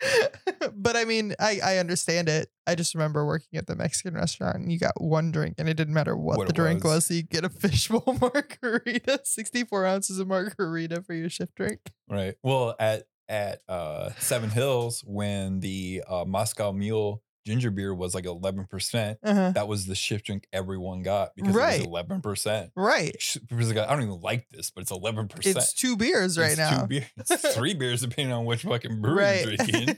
but 0.76 0.96
I 0.96 1.04
mean, 1.04 1.34
I 1.40 1.60
I 1.64 1.76
understand 1.78 2.28
it. 2.28 2.48
I 2.66 2.76
just 2.76 2.94
remember 2.94 3.26
working 3.26 3.58
at 3.58 3.66
the 3.66 3.74
Mexican 3.74 4.14
restaurant 4.14 4.56
and 4.56 4.70
you 4.72 4.78
got 4.78 5.00
one 5.00 5.32
drink 5.32 5.56
and 5.58 5.68
it 5.68 5.74
didn't 5.74 5.94
matter 5.94 6.16
what, 6.16 6.38
What 6.38 6.46
the 6.46 6.52
drink 6.52 6.84
was. 6.84 6.94
was. 6.94 7.06
So 7.06 7.14
you 7.14 7.22
get 7.24 7.44
a 7.44 7.48
fishbowl 7.48 8.16
margarita, 8.20 9.22
64 9.24 9.86
ounces 9.86 10.20
of 10.20 10.28
margarita 10.28 11.02
for 11.02 11.14
your 11.14 11.28
shift 11.28 11.56
drink. 11.56 11.80
Right. 12.08 12.34
Well, 12.42 12.76
at 12.78 13.04
at 13.28 13.60
uh 13.68 14.10
Seven 14.18 14.50
Hills, 14.50 15.02
when 15.06 15.60
the 15.60 16.02
uh 16.08 16.24
Moscow 16.26 16.72
Mule 16.72 17.22
ginger 17.46 17.70
beer 17.70 17.94
was 17.94 18.14
like 18.14 18.24
11%, 18.26 19.16
Uh-huh. 19.22 19.52
that 19.52 19.66
was 19.68 19.86
the 19.86 19.94
shift 19.94 20.26
drink 20.26 20.46
everyone 20.52 21.00
got 21.02 21.34
because 21.34 21.54
Right. 21.54 21.80
it 21.80 21.88
was 21.88 22.04
11%. 22.04 22.70
Right. 22.76 23.12
Because 23.48 23.68
like, 23.74 23.88
I 23.88 23.90
don't 23.90 24.02
even 24.02 24.20
like 24.20 24.50
this, 24.50 24.70
but 24.70 24.82
it's 24.82 24.92
11%. 24.92 25.46
It's 25.46 25.72
two 25.72 25.96
beers 25.96 26.36
right 26.38 26.50
It's 26.50 26.58
now. 26.58 26.82
Two 26.82 26.86
beers. 26.88 27.04
It's 27.16 27.54
three 27.54 27.72
beers 27.72 28.02
depending 28.02 28.34
on 28.34 28.44
which 28.44 28.64
fucking 28.64 29.00
brewery 29.00 29.16
right. 29.24 29.46
you're 29.46 29.56
drinking. 29.56 29.96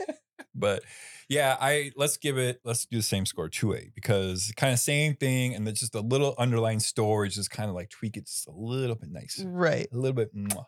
but 0.54 0.82
yeah, 1.28 1.56
I 1.60 1.92
let's 1.96 2.16
give 2.16 2.38
it 2.38 2.60
let's 2.64 2.86
do 2.86 2.96
the 2.96 3.02
same 3.02 3.24
score, 3.26 3.48
2A, 3.50 3.94
because 3.94 4.50
kind 4.56 4.72
of 4.72 4.78
same 4.78 5.14
thing, 5.16 5.54
and 5.54 5.66
just 5.74 5.94
a 5.94 6.00
little 6.00 6.34
underlying 6.38 6.80
story, 6.80 7.28
just 7.28 7.50
kind 7.50 7.68
of 7.68 7.74
like 7.76 7.90
tweak 7.90 8.16
it 8.16 8.26
just 8.26 8.48
a 8.48 8.52
little 8.52 8.96
bit 8.96 9.10
nicer. 9.12 9.48
right. 9.48 9.86
A 9.92 9.96
little 9.96 10.16
bit 10.16 10.34
mwah. 10.34 10.64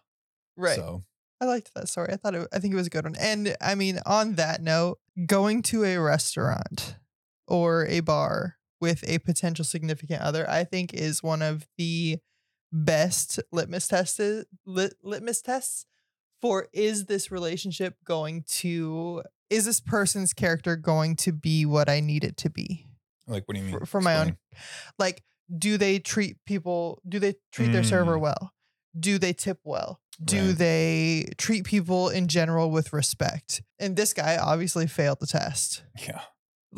Right. 0.56 0.76
So 0.76 1.04
I 1.42 1.46
liked 1.46 1.74
that 1.74 1.88
story. 1.88 2.10
I 2.12 2.16
thought 2.16 2.36
it, 2.36 2.46
I 2.52 2.60
think 2.60 2.72
it 2.72 2.76
was 2.76 2.86
a 2.86 2.90
good 2.90 3.02
one. 3.04 3.16
And 3.18 3.56
I 3.60 3.74
mean, 3.74 3.98
on 4.06 4.34
that 4.36 4.62
note, 4.62 4.98
going 5.26 5.62
to 5.64 5.82
a 5.84 5.96
restaurant 5.98 6.94
or 7.48 7.84
a 7.86 7.98
bar 7.98 8.58
with 8.80 9.02
a 9.08 9.18
potential 9.18 9.64
significant 9.64 10.22
other, 10.22 10.48
I 10.48 10.62
think 10.62 10.94
is 10.94 11.20
one 11.22 11.42
of 11.42 11.66
the 11.76 12.18
best 12.72 13.40
litmus 13.50 13.88
tests 13.88 14.20
lit, 14.64 14.94
litmus 15.02 15.42
tests 15.42 15.84
for 16.40 16.68
is 16.72 17.06
this 17.06 17.30
relationship 17.32 17.96
going 18.04 18.44
to 18.48 19.22
is 19.50 19.64
this 19.64 19.80
person's 19.80 20.32
character 20.32 20.76
going 20.76 21.14
to 21.16 21.32
be 21.32 21.66
what 21.66 21.88
I 21.88 22.00
need 22.00 22.24
it 22.24 22.36
to 22.38 22.50
be? 22.50 22.86
like 23.26 23.42
what 23.46 23.54
do 23.54 23.60
you 23.60 23.66
mean? 23.66 23.78
For- 23.80 23.86
for 23.86 24.00
my 24.00 24.16
own- 24.16 24.36
Like, 24.98 25.22
do 25.58 25.76
they 25.76 25.98
treat 25.98 26.36
people? 26.46 27.00
Do 27.08 27.18
they 27.18 27.34
treat 27.52 27.72
their 27.72 27.84
server 27.84 28.16
Mm. 28.16 28.20
well? 28.20 28.52
Do 28.98 29.18
they 29.18 29.32
tip 29.32 29.58
well? 29.64 30.00
Do 30.22 30.48
Right. 30.48 30.58
they 30.58 31.26
treat 31.38 31.64
people 31.64 32.08
in 32.10 32.28
general 32.28 32.70
with 32.70 32.92
respect? 32.92 33.62
And 33.78 33.96
this 33.96 34.12
guy 34.12 34.36
obviously 34.36 34.86
failed 34.86 35.18
the 35.20 35.26
test. 35.26 35.82
Yeah. 36.06 36.20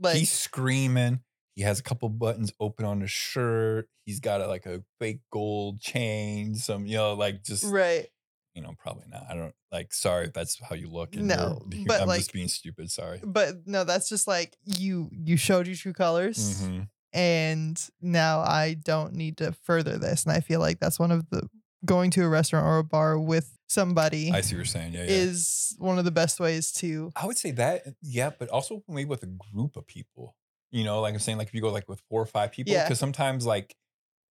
like, 0.00 0.16
He's 0.16 0.30
screaming. 0.32 1.20
He 1.54 1.62
has 1.62 1.78
a 1.80 1.82
couple 1.82 2.08
buttons 2.08 2.52
open 2.60 2.84
on 2.86 3.00
his 3.00 3.10
shirt. 3.10 3.88
He's 4.06 4.20
got 4.20 4.40
a, 4.40 4.46
like 4.46 4.66
a 4.66 4.82
fake 4.98 5.20
gold 5.32 5.80
chain, 5.80 6.54
some, 6.54 6.86
you 6.86 6.96
know, 6.96 7.14
like 7.14 7.42
just 7.42 7.64
right. 7.64 8.06
you 8.54 8.62
know, 8.62 8.72
probably 8.78 9.04
not. 9.08 9.24
I 9.28 9.34
don't 9.34 9.54
like. 9.70 9.92
Sorry 9.92 10.26
if 10.26 10.32
that's 10.32 10.58
how 10.62 10.74
you 10.76 10.88
look. 10.88 11.16
and 11.16 11.26
No, 11.26 11.62
but, 11.86 12.00
I'm 12.02 12.08
like- 12.08 12.20
just 12.20 12.32
being 12.32 12.48
stupid. 12.48 12.90
Sorry. 12.90 13.20
But 13.22 13.66
no, 13.66 13.84
that's 13.84 14.08
just 14.08 14.26
like 14.26 14.56
you 14.64 15.10
you 15.12 15.36
showed 15.36 15.66
your 15.66 15.76
true 15.76 15.92
colors. 15.92 16.62
Mhm. 16.62 16.88
And 17.12 17.80
now 18.00 18.40
I 18.40 18.74
don't 18.74 19.14
need 19.14 19.38
to 19.38 19.52
further 19.64 19.98
this. 19.98 20.24
And 20.24 20.32
I 20.32 20.40
feel 20.40 20.60
like 20.60 20.78
that's 20.80 20.98
one 20.98 21.10
of 21.10 21.28
the 21.30 21.48
going 21.84 22.10
to 22.12 22.24
a 22.24 22.28
restaurant 22.28 22.66
or 22.66 22.78
a 22.78 22.84
bar 22.84 23.18
with 23.18 23.56
somebody 23.68 24.30
I 24.32 24.40
see 24.42 24.54
what 24.54 24.58
you're 24.58 24.64
saying. 24.66 24.92
Yeah, 24.94 25.04
yeah. 25.04 25.10
is 25.10 25.74
one 25.78 25.98
of 25.98 26.04
the 26.04 26.10
best 26.10 26.40
ways 26.40 26.72
to 26.72 27.10
I 27.16 27.26
would 27.26 27.38
say 27.38 27.52
that, 27.52 27.86
uh, 27.86 27.90
yeah, 28.02 28.30
but 28.38 28.48
also 28.48 28.82
maybe 28.88 29.08
with 29.08 29.22
a 29.22 29.26
group 29.52 29.76
of 29.76 29.86
people. 29.86 30.36
You 30.70 30.84
know, 30.84 31.00
like 31.00 31.14
I'm 31.14 31.20
saying, 31.20 31.38
like 31.38 31.48
if 31.48 31.54
you 31.54 31.60
go 31.60 31.70
like 31.70 31.88
with 31.88 32.00
four 32.08 32.20
or 32.22 32.26
five 32.26 32.52
people, 32.52 32.72
Yeah. 32.72 32.84
because 32.84 32.98
sometimes 32.98 33.44
like 33.46 33.74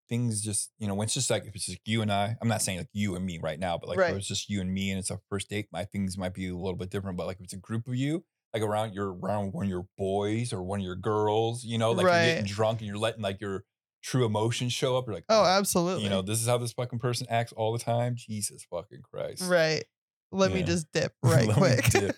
things 0.07 0.41
just, 0.41 0.71
you 0.79 0.87
know, 0.87 0.95
when 0.95 1.05
it's 1.05 1.13
just 1.13 1.29
like 1.29 1.45
if 1.45 1.55
it's 1.55 1.65
just 1.65 1.79
you 1.85 2.01
and 2.01 2.11
I, 2.11 2.35
I'm 2.41 2.47
not 2.47 2.61
saying 2.61 2.77
like 2.79 2.89
you 2.93 3.15
and 3.15 3.25
me 3.25 3.39
right 3.41 3.59
now, 3.59 3.77
but 3.77 3.89
like 3.89 3.97
Right. 3.97 4.11
if 4.11 4.17
it's 4.17 4.27
just 4.27 4.49
you 4.49 4.61
and 4.61 4.73
me 4.73 4.89
and 4.91 4.99
it's 4.99 5.11
a 5.11 5.19
first 5.29 5.49
date, 5.49 5.67
my 5.71 5.85
things 5.85 6.17
might 6.17 6.33
be 6.33 6.47
a 6.47 6.55
little 6.55 6.75
bit 6.77 6.89
different. 6.89 7.17
But 7.17 7.27
like 7.27 7.37
if 7.37 7.43
it's 7.43 7.53
a 7.53 7.57
group 7.57 7.87
of 7.87 7.95
you, 7.95 8.23
like 8.53 8.63
around 8.63 8.93
you're 8.93 9.13
around 9.13 9.53
one 9.53 9.65
of 9.65 9.69
your 9.69 9.85
boys 9.97 10.53
or 10.53 10.61
one 10.63 10.79
of 10.79 10.85
your 10.85 10.95
girls, 10.95 11.63
you 11.63 11.77
know, 11.77 11.91
like 11.91 12.03
you're 12.05 12.11
getting 12.13 12.45
drunk 12.45 12.79
and 12.79 12.87
you're 12.87 12.97
letting 12.97 13.21
like 13.21 13.39
your 13.41 13.63
true 14.03 14.25
emotions 14.25 14.73
show 14.73 14.97
up. 14.97 15.05
You're 15.07 15.15
like, 15.15 15.25
Oh, 15.29 15.43
absolutely. 15.45 16.03
You 16.03 16.09
know, 16.09 16.21
this 16.21 16.41
is 16.41 16.47
how 16.47 16.57
this 16.57 16.73
fucking 16.73 16.99
person 16.99 17.27
acts 17.29 17.51
all 17.53 17.73
the 17.73 17.79
time. 17.79 18.15
Jesus 18.17 18.65
fucking 18.71 19.01
Christ. 19.03 19.43
right. 19.49 19.83
Let 20.31 20.53
me 20.53 20.61
just 20.61 20.91
dip 20.93 21.11
right 21.23 21.49
quick. 21.49 21.83
dip. 21.85 22.15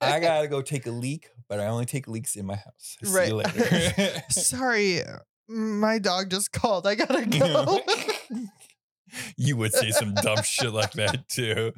I 0.00 0.18
gotta 0.20 0.48
go 0.48 0.60
take 0.60 0.86
a 0.86 0.90
leak, 0.90 1.28
but 1.48 1.60
I 1.60 1.66
only 1.66 1.86
take 1.86 2.08
leaks 2.08 2.34
in 2.34 2.46
my 2.46 2.56
house. 2.56 2.96
See 3.04 3.12
Right. 3.12 3.28
you 3.28 3.34
later. 3.36 4.22
Sorry, 4.30 5.02
uh, 5.04 5.18
my 5.48 6.00
dog 6.00 6.30
just 6.30 6.50
called. 6.50 6.84
I 6.86 6.96
gotta 6.96 7.24
go. 7.26 7.80
you 9.36 9.56
would 9.56 9.72
say 9.72 9.90
some 9.92 10.14
dumb 10.14 10.42
shit 10.42 10.72
like 10.72 10.92
that 10.94 11.28
too. 11.28 11.72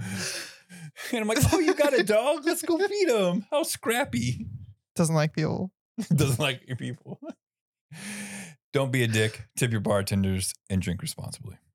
And 1.13 1.21
I'm 1.21 1.29
like, 1.29 1.39
oh, 1.53 1.59
you 1.59 1.75
got 1.75 1.99
a 1.99 2.03
dog? 2.05 2.45
Let's 2.45 2.63
go 2.63 2.79
feed 2.79 3.09
him. 3.09 3.47
How 3.51 3.63
scrappy. 3.63 4.47
Doesn't 4.95 5.15
like 5.15 5.35
people. 5.35 5.71
Doesn't 6.15 6.39
like 6.39 6.67
your 6.67 6.77
people. 6.77 7.21
Don't 8.73 8.93
be 8.93 9.03
a 9.03 9.09
dick. 9.09 9.43
Tip 9.57 9.73
your 9.73 9.81
bartenders 9.81 10.53
and 10.69 10.81
drink 10.81 11.03
responsibly. 11.03 11.57